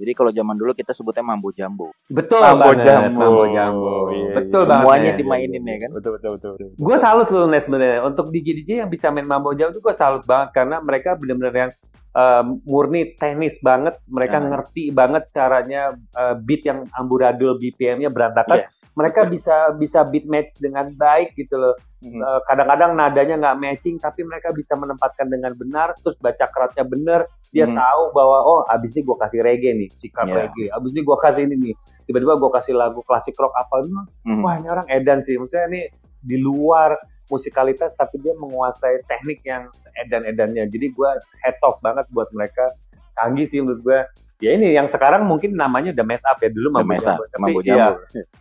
[0.02, 1.94] Jadi kalau zaman dulu kita sebutnya mambo jambo.
[2.10, 3.22] Betul Mambo banget, jambo.
[3.22, 3.94] mambo jambo.
[4.10, 4.70] Iya, Betul iya.
[4.74, 4.82] banget.
[4.82, 5.90] Semuanya dimainin ya kan.
[5.94, 6.52] Betul betul betul.
[6.58, 6.70] betul.
[6.74, 9.94] gue salut loh Nes sebenarnya untuk DJ DJ yang bisa main mambo jauh tuh gue
[9.94, 11.72] salut banget karena mereka benar-benar yang
[12.12, 14.48] eh, murni teknis banget mereka Ya.
[14.48, 18.72] ngerti banget caranya eh, beat yang amburadul BPM-nya berantakan Yes.
[18.94, 22.18] mereka bisa bisa beat match dengan baik gitu loh Mhm.
[22.18, 27.20] Eh, kadang-kadang nadanya nggak matching tapi mereka bisa menempatkan dengan benar terus baca keratnya bener
[27.48, 27.78] dia Mhm.
[27.78, 30.36] tahu bahwa oh abis ini gue kasih reggae nih sikap Iya.
[30.36, 33.86] reggae abis ini gue kasih ini nih tiba-tiba gue kasih lagu klasik rock apa
[34.26, 34.42] Mhm.
[34.42, 35.82] wah ini orang edan sih maksudnya ini
[36.20, 36.98] di luar
[37.32, 39.72] musikalitas tapi dia menguasai teknik yang
[40.06, 41.12] edan-edannya jadi gue
[41.42, 42.68] heads off banget buat mereka.
[43.12, 44.00] Canggih sih menurut gue
[44.42, 46.50] ya ini yang sekarang mungkin namanya udah mess up ya.
[46.50, 47.94] Dulu mambo mess up, tapi iya,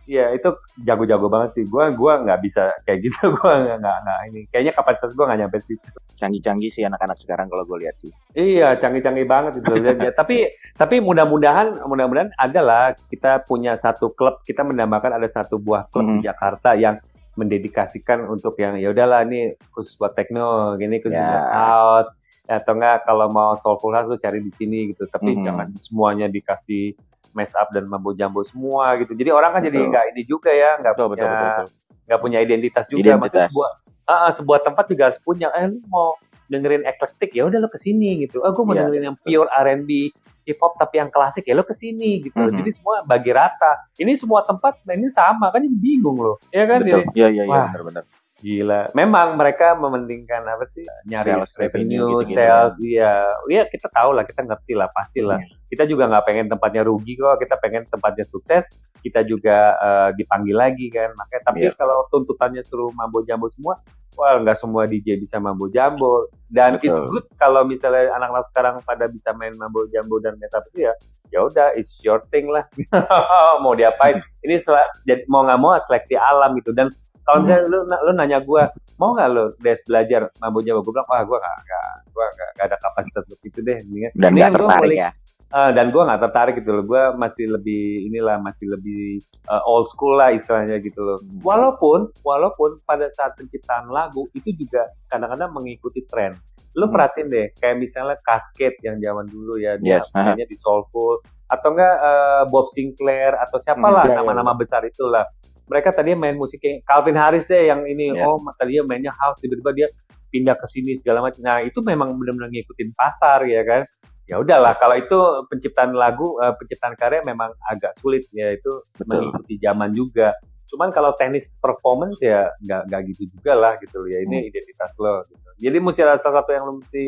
[0.09, 0.49] iya itu
[0.81, 1.63] jago-jago banget sih.
[1.69, 3.29] Gue gua nggak bisa kayak gitu.
[3.37, 4.41] Gue nggak nggak ini.
[4.49, 5.87] Kayaknya kapasitas gue nggak nyampe situ
[6.17, 8.09] Canggih-canggih sih anak-anak sekarang kalau gue lihat sih.
[8.33, 9.71] Iya, canggih-canggih banget itu.
[9.77, 15.61] Dan ya, tapi tapi mudah-mudahan mudah-mudahan adalah kita punya satu klub, kita menambahkan ada satu
[15.61, 16.25] buah klub di Mhm.
[16.25, 16.97] Jakarta yang
[17.41, 21.25] mendedikasikan untuk yang ya udahlah ini khusus buat techno, gini khusus Ya.
[21.25, 22.09] buat house
[22.45, 25.09] atau enggak kalau mau soulful house lu cari di sini gitu.
[25.09, 25.43] Tapi Mhm.
[25.43, 26.93] jangan semuanya dikasih
[27.31, 29.15] mess up dan mambo jambo semua gitu.
[29.15, 29.89] Jadi orang kan jadi Betul.
[29.89, 31.41] nggak ini juga ya, nggak betul punya betul.
[31.41, 31.67] betul.
[32.01, 32.99] nggak punya identitas juga.
[32.99, 33.21] Identitas.
[33.23, 33.69] Maksudnya sebuah
[34.03, 35.47] ah, ah, sebuah tempat juga harus punya.
[35.55, 36.11] Eh lu mau
[36.51, 38.43] dengerin eklektik ya udah lo ke sini gitu.
[38.43, 40.11] Ah gue mau Iya, dengerin yang pure R&B
[40.51, 42.35] hip hop tapi yang klasik ya lo ke sini gitu.
[42.35, 42.59] Mhm.
[42.59, 43.87] Jadi semua bagi rata.
[43.95, 46.35] Ini semua tempat nah ini sama kan jadi bingung loh.
[46.51, 47.07] Ya kan Betul.
[47.07, 48.03] Jadi, Iya iya iya benar-benar.
[48.41, 48.89] gila.
[48.97, 50.81] Memang mereka mementingkan apa sih?
[51.05, 53.13] Nyari Sales revenue, gitu-gitu sales, iya.
[53.45, 55.37] Iya kita tahu lah, kita ngerti lah, pasti lah.
[55.37, 55.69] Iya.
[55.69, 58.65] Kita juga nggak pengen tempatnya rugi kok, kita pengen tempatnya sukses.
[59.01, 61.11] Kita juga eh, dipanggil lagi kan.
[61.17, 61.73] Makanya tapi Iya.
[61.73, 63.81] kalau tuntutannya suruh mambo jambo semua,
[64.15, 66.29] wah nggak semua DJ bisa mambo jambo.
[66.47, 66.85] Dan Betul.
[66.87, 70.93] it's good kalau misalnya anak-anak sekarang pada bisa main mambo jambo dan mesa itu ya,
[71.33, 72.63] ya udah it's your thing lah.
[73.63, 74.21] mau diapain?
[74.45, 74.61] Ini
[75.07, 76.71] jadi mau nggak mau seleksi alam gitu.
[76.75, 78.63] Dan kalau misalnya lu, lu nanya gue,
[78.97, 80.81] mau nggak lu des belajar mambo jambo?
[80.81, 83.77] Gue bilang, wah gue nggak, gue nggak, ada kapasitas untuk itu deh.
[83.85, 85.09] Mendingan, Dan nggak tertarik ya.
[85.51, 86.83] Eh, dan gue nggak tertarik gitu loh.
[86.87, 89.19] Gue masih lebih inilah masih lebih
[89.51, 91.19] eh, old school lah istilahnya gitu loh.
[91.19, 91.43] Hmm.
[91.43, 96.39] Walaupun walaupun pada saat penciptaan lagu itu juga kadang-kadang mengikuti tren.
[96.71, 96.95] Lu Hmm.
[96.95, 101.19] perhatiin deh, kayak misalnya Cascade yang zaman dulu ya, dia Yes, mainnya di Soulful
[101.51, 105.27] atau enggak eh, Bob Sinclair atau siapalah Hmm, iya, iya, nama-nama besar itulah.
[105.67, 108.23] Mereka tadinya main musik kayak Calvin Harris deh yang ini, Iya.
[108.23, 109.87] oh tadinya mainnya house tiba-tiba dia
[110.31, 111.43] pindah ke sini segala macam.
[111.43, 113.83] Nah, itu memang benar-benar ngikutin pasar ya kan.
[114.31, 115.17] Ya udahlah, kalau itu
[115.51, 119.27] penciptaan lagu, eh, penciptaan karya memang agak sulit ya itu Betul.
[119.27, 120.31] mengikuti zaman juga.
[120.71, 124.07] Cuman kalau teknis performance ya nggak nggak gitu juga lah gitu loh.
[124.07, 124.49] ya ini Hmm.
[124.55, 125.27] identitas lo.
[125.27, 125.47] Gitu.
[125.67, 127.03] Jadi mesti ada salah satu yang lo mesti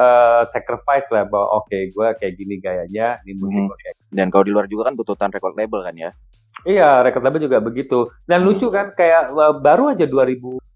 [0.00, 4.46] eh, sacrifice lah bahwa oke gue kayak gini gayanya, ini musik gue kayak Dan kalau
[4.46, 6.10] di luar juga kan tuntutan record label kan ya.
[6.64, 8.08] Iya, record label juga begitu.
[8.24, 10.06] Dan lucu kan, kayak uh, baru aja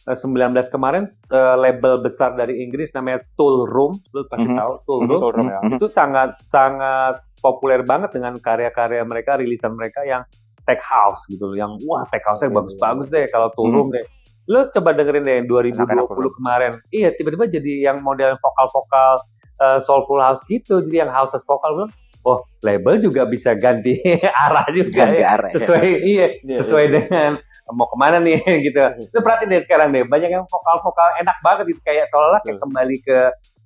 [0.04, 0.36] 2019
[0.68, 4.56] kemarin uh, label besar dari Inggris namanya Tool Room, lu pasti Mhm.
[4.56, 5.08] tahu Tool Mhm.
[5.08, 5.20] Room.
[5.20, 5.60] Tool Room, ya.
[5.72, 10.20] Itu sangat sangat populer banget dengan karya-karya mereka, rilisan mereka yang
[10.64, 13.74] tech house gitu loh, yang wah tech house-nya bagus-bagus deh kalau Tool Mhm.
[13.74, 14.04] Room deh.
[14.44, 16.72] Lo coba dengerin deh yang 2020 Enak-enak kemarin.
[16.90, 19.24] Iya, tiba-tiba jadi yang model vokal-vokal
[19.54, 20.82] eh, soulful house gitu.
[20.82, 21.92] Jadi yang house house vokal bilang,
[22.26, 24.02] oh label juga bisa ganti
[24.44, 25.28] arah juga Ganti ya.
[25.30, 25.56] arah ya.
[25.62, 26.92] Sesuai iya, Iya, sesuai iya.
[26.92, 27.30] dengan
[27.72, 28.36] mau ke mana nih
[28.66, 28.80] gitu.
[29.08, 32.64] Lu perhatiin deh sekarang deh, banyak yang vokal-vokal enak banget gitu kayak seolah-olah kayak Betul.
[32.68, 33.18] kembali ke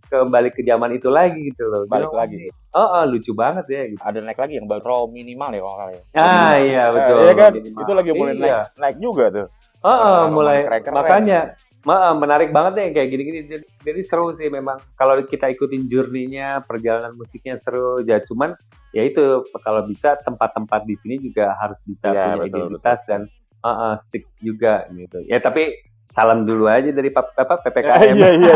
[0.08, 1.84] kembali ke zaman itu lagi gitu loh.
[1.84, 2.44] Balik Jadi, lagi.
[2.72, 4.00] Oh, oh, lucu banget ya gitu.
[4.00, 6.02] Ada naik lagi yang baru raw minimal ya kalau ya.
[6.16, 7.16] Ah iya betul.
[7.16, 7.52] Eh, iya kan?
[7.52, 7.80] Minimal.
[7.84, 8.40] Itu lagi mulai Iya.
[8.40, 9.46] naik, naik juga tuh.
[9.78, 10.94] Oh, oh, mulai keren-keren.
[10.96, 11.40] makanya
[11.84, 13.40] ma- menarik banget deh kayak gini-gini.
[13.46, 14.80] Jadi, jadi seru sih memang.
[14.96, 18.00] Kalau kita ikutin journey-nya, perjalanan musiknya seru.
[18.02, 18.56] Ya cuman
[18.96, 23.28] ya itu kalau bisa tempat-tempat di sini juga harus bisa Iya, punya betul, identitas dan
[23.62, 25.22] uh, uh, stick juga gitu.
[25.26, 25.74] Ya tapi
[26.08, 28.14] salam dulu aja dari apa iya PPKM.
[28.16, 28.54] iya iya.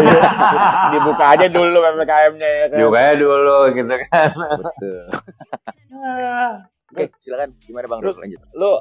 [0.97, 2.79] Dibuka aja dulu PPKM-nya ya kan.
[2.81, 4.29] Juga aja dulu gitu kan.
[4.61, 5.05] Betul.
[6.93, 8.41] Oke, silakan gimana Bang Lu- lanjut.
[8.53, 8.73] Lu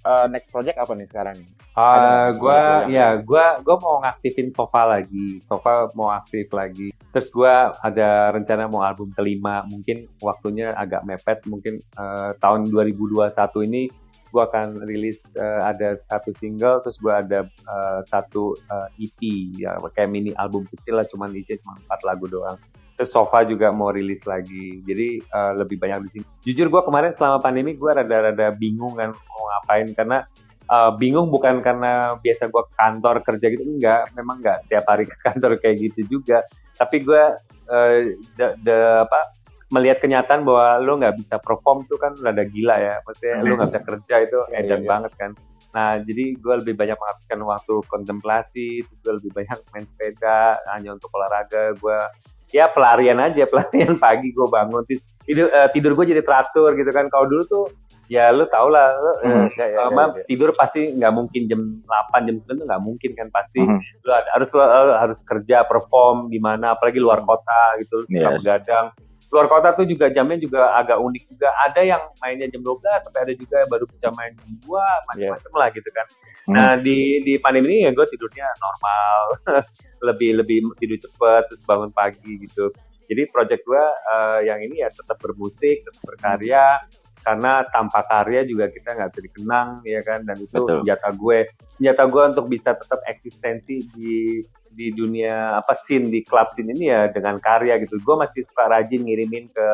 [0.00, 1.38] eh, next project apa nih sekarang?
[1.70, 2.60] Ah, Ada gua
[2.90, 5.38] ya gua gua mau ngaktifin Sofa lagi.
[5.46, 6.90] Sofa mau aktif lagi.
[7.14, 9.62] Terus gua ada rencana mau album kelima.
[9.70, 11.46] Mungkin waktunya agak mepet.
[11.46, 13.30] Mungkin eh, tahun 2021
[13.70, 13.82] ini
[14.30, 16.80] gua akan rilis eh, ada satu single.
[16.86, 19.20] Terus gua ada eh, satu eh, EP
[19.58, 21.06] ya kayak mini album kecil lah.
[21.06, 22.56] Cuman isinya cuma empat lagu doang.
[22.96, 24.80] Terus Sofa juga mau rilis lagi.
[24.86, 26.26] Jadi eh, lebih banyak di sini.
[26.46, 30.24] Jujur gua kemarin selama pandemi gua rada-rada bingung kan mau ngapain karena
[30.70, 35.16] uh, bingung bukan karena biasa gue kantor kerja gitu enggak memang enggak tiap hari ke
[35.26, 36.46] kantor kayak gitu juga
[36.78, 37.22] tapi gue
[37.68, 37.98] uh,
[38.38, 39.20] de- de- apa
[39.70, 43.70] melihat kenyataan bahwa lo nggak bisa perform tuh kan rada gila ya maksudnya lo nggak
[43.70, 44.88] bisa kerja itu Iya, edan iya.
[44.88, 45.30] banget kan
[45.70, 50.90] nah jadi gue lebih banyak menghabiskan waktu kontemplasi terus gue lebih banyak main sepeda hanya
[50.92, 51.98] untuk olahraga gue
[52.50, 54.82] ya pelarian aja pelarian pagi gue bangun
[55.22, 57.64] tidur, eh, tidur gue jadi teratur gitu kan kalau dulu tuh
[58.10, 60.26] ya lu tau lah lu, eh, Hmm, iya, iya, apa, iya.
[60.26, 63.78] tidur pasti nggak mungkin jam 8 jam 9 tuh nggak mungkin kan pasti Mhm.
[64.02, 68.34] lu harus lu, lu harus kerja perform di mana apalagi luar kota gitu lu suka
[68.34, 68.42] Yes.
[68.42, 68.90] begadang
[69.30, 71.48] luar kota tuh juga jamnya juga agak unik juga.
[71.70, 75.52] Ada yang mainnya jam 12 tapi ada juga yang baru bisa main jam 2 macam-macam
[75.54, 76.06] lah gitu kan.
[76.50, 76.54] Hmm.
[76.56, 79.18] nah di di pandemi ini ya gue tidurnya normal
[80.08, 82.74] lebih lebih tidur cepet terus bangun pagi gitu.
[83.06, 86.82] Jadi project gue eh, yang ini ya tetap bermusik tetap berkarya
[87.20, 90.26] karena tanpa karya juga kita nggak bisa dikenang ya kan?
[90.26, 90.82] Dan itu Betul.
[90.82, 91.38] senjata gue.
[91.78, 96.86] Senjata gue untuk bisa tetap eksistensi di di dunia apa scene di club scene ini
[96.88, 97.98] ya dengan karya gitu.
[98.00, 99.68] Gue masih suka rajin ngirimin ke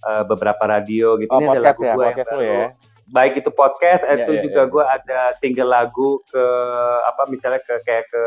[0.00, 1.30] eh, beberapa radio gitu.
[1.30, 2.40] Oh, ini ada podcast lagu ya, gue yang baru.
[2.40, 2.66] ya.
[3.08, 4.68] baik itu podcast Iya, itu iya, juga iya.
[4.68, 6.44] gue ada single lagu ke
[7.08, 8.22] apa misalnya ke kayak ke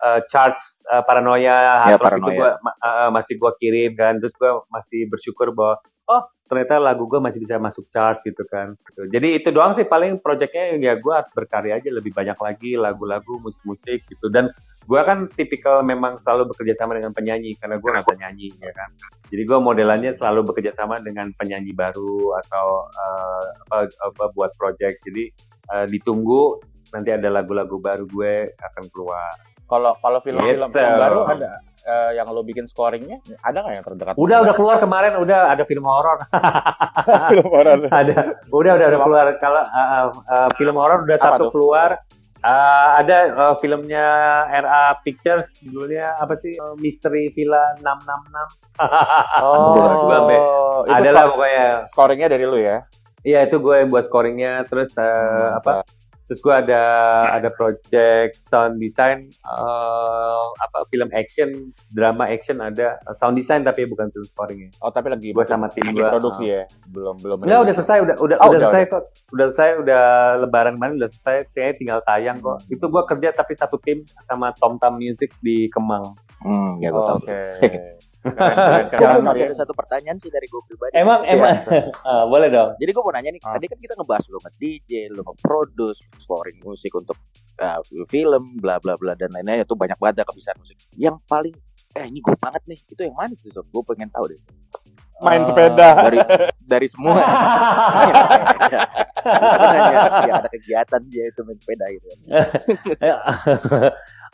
[0.00, 2.32] uh, charts uh, paranoia Ya, itu Paranoia.
[2.32, 4.16] gua ma- uh, masih gue kirim kan.
[4.16, 5.76] Terus gue masih bersyukur bahwa
[6.08, 8.72] oh ternyata lagu gue masih bisa masuk charts gitu kan.
[8.96, 9.84] Jadi itu doang sih.
[9.84, 11.88] Paling projectnya ya gue harus berkarya aja.
[11.92, 14.32] Lebih banyak lagi lagu-lagu musik-musik gitu.
[14.32, 14.48] Dan
[14.86, 18.88] gue kan tipikal memang selalu bekerja sama dengan penyanyi karena gue nggak nyanyi ya kan
[19.26, 25.02] jadi gue modelannya selalu bekerja sama dengan penyanyi baru atau uh, apa, apa buat project
[25.02, 25.24] jadi
[25.74, 26.62] uh, ditunggu
[26.94, 29.34] nanti ada lagu-lagu baru gue akan keluar
[29.66, 30.78] Kalau kalau film-film Gitu.
[30.78, 34.14] yang baru ada eh, yang lo bikin scoringnya ada nggak yang terdekat?
[34.14, 36.22] udah udah keluar kemarin udah ada film horor
[37.34, 37.82] film horor.
[37.90, 41.58] ada udah udah udah keluar kalau uh, uh, uh, film horor udah Apa satu tuh?
[41.58, 41.98] keluar
[42.38, 42.50] Uh,
[42.96, 44.06] ada uh, filmnya
[44.46, 46.54] RA Pictures judulnya apa sih?
[46.54, 48.76] Uh, Misteri Villa 666
[49.72, 51.66] Gua sampai- Oh, itu ada lah skor- pokoknya.
[51.90, 52.78] scoringnya dari lu ya?
[53.20, 55.72] iya itu gue yang buat scoringnya terus uh, Hmm, apa
[56.26, 56.82] terus gue ada
[57.30, 63.86] ada project sound design uh, apa film action drama action ada uh, sound design tapi
[63.86, 66.12] bukan film scoringnya Oh tapi lagi Gua sama tim gua.
[66.12, 66.62] produksi ya?
[66.90, 67.42] Belum belum.
[67.42, 69.02] Enggak udah selesai udah udah Oh, udah udah, selesai kok
[69.32, 70.04] udah selesai udah
[70.44, 74.52] lebaran kemarin udah selesai kayaknya tinggal tayang kok itu gua kerja tapi satu tim sama
[74.60, 76.14] Tom Tam Music di Kemang
[76.44, 77.18] Hmm, ya gue tahu.
[77.24, 77.40] Oke.
[78.28, 79.46] Keren, keren, Gue keren.
[79.46, 80.92] ada satu pertanyaan sih dari gue pribadi.
[80.94, 81.32] emang Iya.
[81.32, 81.54] emang
[82.08, 83.54] Ah, boleh dong Jadi gue mau nanya nih, Ah.
[83.54, 87.14] tadi kan kita ngebahas lu nge-DJ, lu nge-produce, scoring musik untuk
[87.58, 90.76] uh, film, bla bla bla dan lain-lain itu banyak banget dah kebiasaan musik.
[90.92, 91.54] Yang paling
[91.92, 93.64] eh ini gue banget nih, itu yang mana sih sob?
[93.66, 94.40] Gue pengen tahu deh.
[95.16, 95.88] Main Eh, sepeda.
[96.02, 96.18] Dari
[96.60, 97.16] dari semua.
[99.26, 102.06] Ya, ada kegiatan dia itu main sepeda gitu.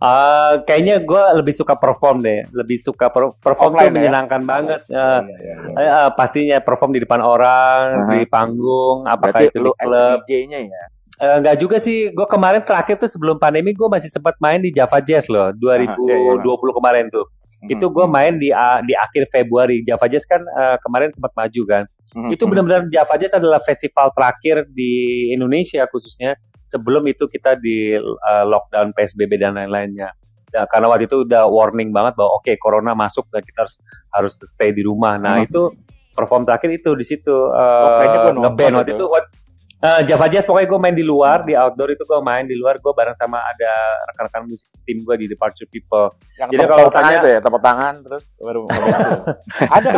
[0.03, 3.95] Ah, kayaknya gue lebih suka perform deh lebih suka per- perform Offline tuh ya?
[4.03, 5.79] menyenangkan banget Ah, Iya, iya, iya.
[5.79, 8.11] eh, ah, pastinya perform di depan orang Aha.
[8.11, 10.83] di panggung apakah Berarti itu di klub DJ-nya ya.
[11.23, 12.11] Eh, enggak juga sih.
[12.11, 15.55] Gue kemarin terakhir tuh sebelum pandemi gue masih sempat main di Java Jazz loh.
[15.55, 16.43] 2020
[16.75, 17.31] kemarin tuh.
[17.63, 19.87] Itu gue main di a- di akhir Februari.
[19.87, 21.85] Java Jazz kan eh, kemarin sempat maju kan.
[22.11, 24.93] Hmm, Itu benar-benar Java Jazz adalah festival terakhir di
[25.31, 30.11] Indonesia khususnya sebelum itu kita di uh, lockdown PSBB dan lain-lainnya.
[30.53, 33.77] Ya, karena waktu itu udah warning banget bahwa oke okay, corona masuk dan kita harus
[34.13, 35.17] harus stay di rumah.
[35.17, 35.49] Nah hmm.
[35.49, 35.73] itu
[36.13, 39.09] perform terakhir itu di situ uh, oh, ngeband waktu itu.
[39.09, 39.33] What,
[39.83, 42.79] uh, Java Jazz pokoknya gue main di luar di outdoor itu gue main di luar
[42.79, 43.73] gue bareng sama ada
[44.13, 46.13] rekan-rekan musisi tim gue di Departure People.
[46.37, 48.61] Yang Jadi kalau tanya itu ya tepuk tangan terus baru
[49.77, 49.89] ada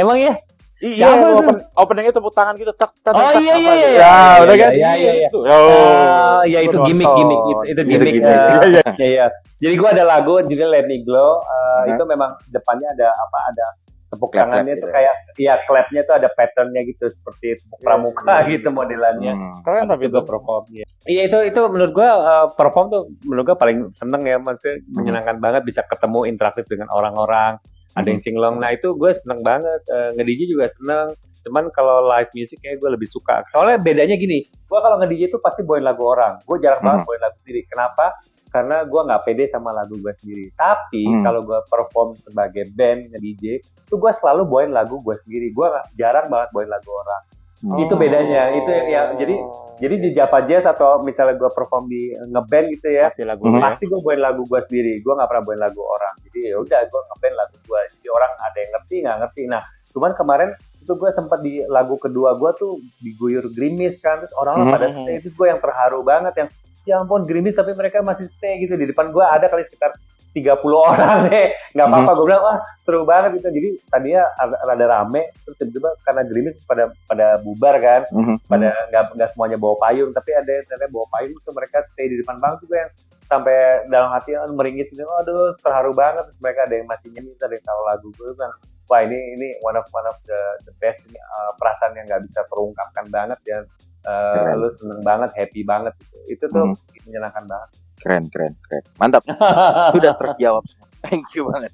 [0.00, 0.36] emang ya
[0.80, 4.70] Iya, open, openingnya tepuk tangan gitu, tak, tak, oh iya iya iya, ya, udah kan?
[4.72, 5.28] Iya iya iya.
[5.28, 8.14] Oh, ya itu gimmick gimmick itu, itu gimmick.
[8.16, 9.26] Iya iya.
[9.60, 13.66] Jadi gua ada lagu jadi Let Me Glow, uh, itu memang depannya ada apa ada
[14.10, 18.68] tepuk clap, tangannya itu kayak iya clapnya itu ada patternnya gitu seperti tepuk pramuka gitu
[18.72, 19.36] modelannya.
[19.36, 19.60] Hmm.
[19.60, 20.88] Keren tapi itu perform ya.
[21.04, 25.36] Iya itu itu menurut gua uh, perform tuh menurut gua paling seneng ya maksudnya menyenangkan
[25.44, 27.60] banget bisa ketemu interaktif dengan orang-orang
[27.96, 28.56] ada yang singlong.
[28.62, 29.80] Nah itu gue seneng banget.
[29.90, 30.10] Uh,
[30.46, 31.06] juga seneng.
[31.40, 33.42] Cuman kalau live music kayak gue lebih suka.
[33.48, 36.38] Soalnya bedanya gini gue kalau nge DJ itu pasti bawain lagu orang.
[36.46, 37.60] Gue jarang banget bawain lagu sendiri.
[37.66, 38.06] Kenapa?
[38.50, 40.46] Karena gue nggak pede sama lagu gue sendiri.
[40.54, 41.22] Tapi hmm.
[41.26, 45.50] kalau gue perform sebagai band nge DJ itu gue selalu bawain lagu gue sendiri.
[45.50, 45.66] Gue
[45.98, 47.22] jarang banget bawain lagu orang
[47.60, 47.76] Oh.
[47.76, 48.56] Itu bedanya.
[48.56, 49.34] Itu yang jadi
[49.80, 53.60] jadi di Java Jazz atau misalnya gue perform di ngeband gitu ya, pasti, lagu hmm.
[53.60, 54.92] pasti gue bawain lagu gue sendiri.
[55.04, 56.14] Gue nggak pernah bawain lagu orang.
[56.24, 57.80] Jadi ya udah gue ngeband lagu gue.
[58.00, 59.42] Jadi orang ada yang ngerti nggak ngerti.
[59.48, 60.50] Nah, cuman kemarin
[60.80, 62.72] itu gue sempat di lagu kedua gue tuh
[63.04, 64.72] diguyur grimis kan, terus orang hmm.
[64.72, 65.16] pada stay.
[65.20, 66.48] Terus gue yang terharu banget yang
[66.88, 69.92] ya ampun grimis tapi mereka masih stay gitu di depan gue ada kali sekitar
[70.30, 72.18] 30 orang deh nggak apa-apa mm-hmm.
[72.18, 74.22] gue bilang wah seru banget gitu jadi tadinya
[74.66, 78.36] rada rame terus tiba-tiba karena gerimis pada pada bubar kan mm-hmm.
[78.46, 82.16] pada nggak nggak semuanya bawa payung tapi ada yang bawa payung terus mereka stay di
[82.22, 82.92] depan banget juga yang
[83.30, 87.30] sampai dalam hati kan meringis gitu aduh terharu banget terus mereka ada yang masih nyanyi
[87.38, 88.50] ada yang tahu lagu gue kan
[88.90, 92.26] wah ini ini one of one of the the best ini uh, perasaan yang nggak
[92.26, 93.58] bisa terungkapkan banget ya
[94.06, 96.18] uh, lu seneng banget happy banget gitu.
[96.26, 97.06] itu tuh mm-hmm.
[97.06, 97.70] menyenangkan banget
[98.00, 98.84] Keren, keren, keren.
[98.96, 99.22] Mantap.
[99.94, 100.64] Sudah terjawab
[101.00, 101.72] Thank you banget.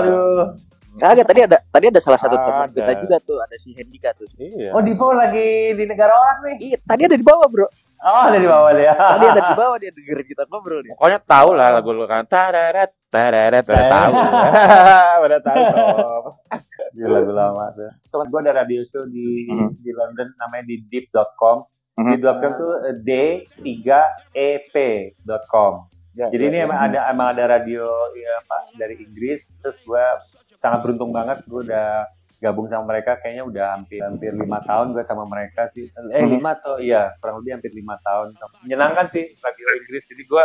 [0.00, 0.56] Aduh.
[0.96, 4.24] Kagak tadi ada tadi ada salah satu teman kita juga tuh, ada si Hendika tuh.
[4.40, 4.72] Iya.
[4.72, 6.72] Oh, di bawah lagi di negara orang nih.
[6.72, 7.68] Iya, tadi ada di bawah, Bro.
[8.00, 8.96] Oh, ada di bawah dia.
[8.96, 10.96] tadi ada di bawah dia dengerin kita ngobrol nih.
[10.96, 12.24] Pokoknya tahu lah lagu lu kan.
[12.24, 14.12] Tararat, tararat, udah tahu.
[15.28, 15.62] udah tahu.
[16.96, 17.92] Gila lagu lama tuh.
[18.08, 19.76] Teman gua ada radio show di hmm.
[19.84, 22.12] di London namanya di deep.com Mm-hmm.
[22.12, 22.20] Di
[22.60, 25.72] tuh d3ep.com.
[26.16, 26.64] Ya, Jadi ya, ini ya.
[26.64, 27.84] emang ada emang ada radio
[28.16, 29.48] ya Pak dari Inggris.
[29.60, 30.04] Terus gue
[30.60, 35.04] sangat beruntung banget gue udah gabung sama mereka kayaknya udah hampir hampir lima tahun gue
[35.08, 36.36] sama mereka sih eh mm-hmm.
[36.36, 40.44] lima atau iya kurang lebih hampir lima tahun menyenangkan sih radio Inggris jadi gue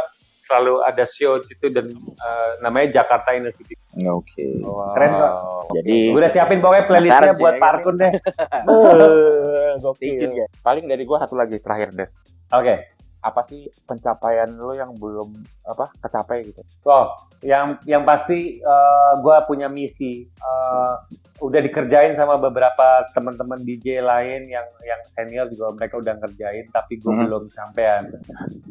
[0.51, 3.79] selalu ada show di situ dan uh, namanya Jakarta University.
[4.03, 4.35] Oke.
[4.35, 4.51] Okay.
[4.59, 4.91] Wow.
[4.91, 5.33] Keren kok.
[5.79, 8.11] Jadi gue udah siapin pokoknya playlistnya buat ya, parkun deh.
[9.83, 10.31] Gokil.
[10.59, 12.11] Paling dari gue satu lagi terakhir Des.
[12.51, 12.67] Oke.
[12.67, 15.37] Okay apa sih pencapaian lo yang belum
[15.69, 16.61] apa kecapai gitu?
[16.89, 17.13] Oh,
[17.45, 20.25] yang yang pasti uh, eh, gue punya misi.
[20.41, 20.97] Uh,
[21.41, 27.01] udah dikerjain sama beberapa teman-teman DJ lain yang yang senior juga mereka udah ngerjain, tapi
[27.01, 27.23] gue hmm.
[27.25, 28.13] belum sampean.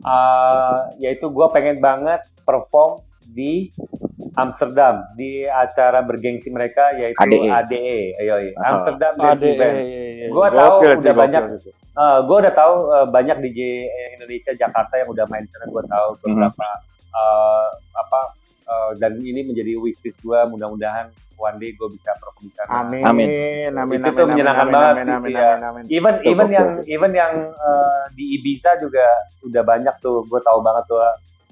[0.02, 3.70] Uh, yaitu gue pengen banget perform di
[4.38, 7.50] Amsterdam di acara bergengsi mereka yaitu ADE.
[7.50, 8.00] ADE.
[8.22, 8.50] Ayo, ayo.
[8.62, 9.70] Amsterdam ADE.
[10.30, 11.42] Gue tahu udah banyak.
[11.90, 15.66] Uh, eh, gue udah tahu uh, banyak DJ Indonesia Jakarta yang udah main sana.
[15.66, 16.20] Gue tahu mhm.
[16.22, 17.10] beberapa mm-hmm.
[17.18, 17.68] uh,
[17.98, 18.20] apa
[18.70, 20.40] uh, dan ini menjadi wishlist gue.
[20.54, 21.10] Mudah-mudahan
[21.40, 22.70] one day gue bisa perform di sana.
[22.86, 23.02] Amin.
[23.02, 23.72] Amin.
[23.74, 23.98] Amin.
[23.98, 24.94] Itu tuh menyenangkan amin, banget.
[24.94, 25.48] Amin, amin, ya.
[25.56, 29.06] amin, amin, Even even yang even yang uh, di Ibiza juga
[29.42, 30.22] udah banyak tuh.
[30.30, 31.00] Gue tahu banget tuh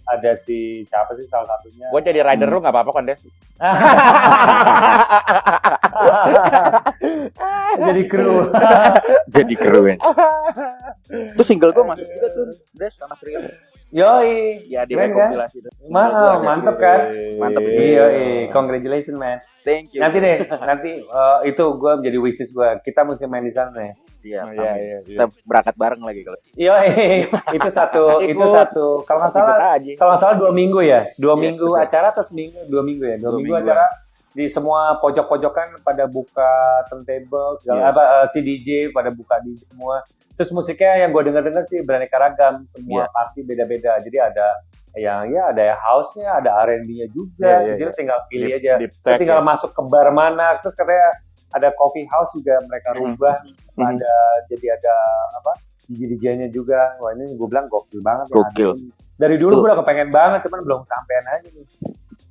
[0.09, 1.93] ada si siapa sih salah satunya?
[1.93, 2.55] Gue jadi rider hmm.
[2.57, 3.21] lu nggak apa-apa kan Des?
[7.87, 8.49] jadi kru.
[9.37, 9.97] jadi kru ya.
[11.37, 13.37] Tuh single gue masuk juga tuh Des sama Sri.
[13.89, 14.69] Yoi.
[14.69, 15.71] Ya di kompilasi itu.
[15.89, 17.09] Mana mantep kan?
[17.41, 17.63] Mantep.
[17.65, 18.05] Iya,
[18.53, 19.41] congratulations man.
[19.65, 20.01] Thank you.
[20.01, 22.69] Nanti deh, nanti uh, itu gue menjadi wishes gue.
[22.85, 23.95] Kita mesti main di sana ya.
[24.19, 24.45] Siap.
[24.45, 25.25] Oh, iya, iya, iya.
[25.25, 26.39] Kita berangkat bareng lagi kalau.
[26.57, 26.75] Iya,
[27.57, 28.87] itu satu, itu satu.
[29.09, 29.57] Kalau nggak salah,
[29.97, 31.85] kalau nggak salah dua minggu ya, dua yes, minggu betul.
[31.85, 33.85] acara atau seminggu, dua minggu ya, dua, dua minggu, minggu acara
[34.39, 37.91] di semua pojok-pojokan pada buka turntable, segala yes.
[37.91, 39.99] apa uh, si DJ pada buka di semua.
[40.39, 43.11] Terus musiknya yang gue denger-denger sih beraneka ragam, semua yeah.
[43.11, 43.99] party beda-beda.
[43.99, 44.47] Jadi ada
[44.95, 47.43] yang ya ada house-nya, ada R&B-nya juga.
[47.43, 47.99] Yeah, yeah, Jadi yeah.
[47.99, 48.73] tinggal pilih deep, aja.
[48.79, 49.47] Deep tinggal ya.
[49.51, 50.55] masuk ke bar mana.
[50.63, 51.09] Terus katanya
[51.59, 52.99] ada coffee house juga mereka hmm.
[53.03, 53.83] rubah hmm.
[53.83, 54.15] ada
[54.53, 54.95] jadi ada
[55.41, 55.53] apa
[55.89, 58.93] DJ-DJ-nya juga wah ini gue bilang gokil banget gokil ya.
[59.17, 61.65] dari dulu gue udah kepengen banget cuman belum sampean aja nih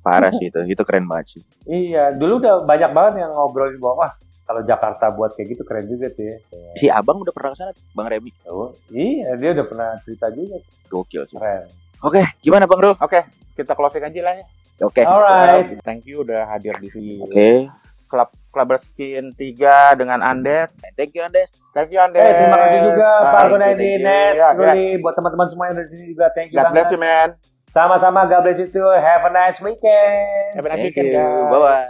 [0.08, 4.08] parah sih itu itu keren banget sih iya dulu udah banyak banget yang ngobrolin bahwa
[4.08, 4.12] wah
[4.48, 6.40] kalau Jakarta buat kayak gitu keren juga ya.
[6.80, 8.32] Si Abang udah pernah ke sana, Bang Remi.
[8.48, 10.56] Oh, iya, dia udah pernah cerita juga.
[10.88, 11.36] Gokil sih.
[11.36, 11.68] Keren.
[12.00, 12.96] Oke, gimana Bang Rul?
[12.96, 14.44] Oke, kita closing aja lah ya.
[14.88, 15.04] Oke.
[15.04, 15.82] Alright.
[15.84, 17.14] Thank you udah hadir di sini.
[17.20, 17.68] Oke.
[18.08, 20.72] Klub Clubber Skin 3 dengan Andes.
[20.96, 21.52] Thank you Andes.
[21.76, 22.24] Thank you Andes.
[22.24, 23.10] Eh, terima kasih juga.
[23.28, 23.90] Pak Gunadi.
[24.00, 26.32] Nes, Ya, Ruli, buat teman-teman semua yang ada di sini juga.
[26.32, 26.96] Thank you God bless banget.
[26.96, 27.57] you man.
[27.68, 28.88] Sama-sama, God bless you too.
[28.90, 30.56] Have a nice weekend.
[30.56, 31.12] Have a nice Thank weekend you.
[31.14, 31.42] guys.
[31.42, 31.86] Bye bye.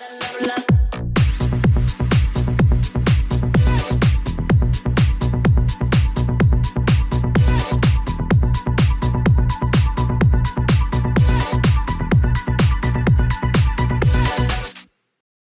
[0.00, 0.79] Love, love,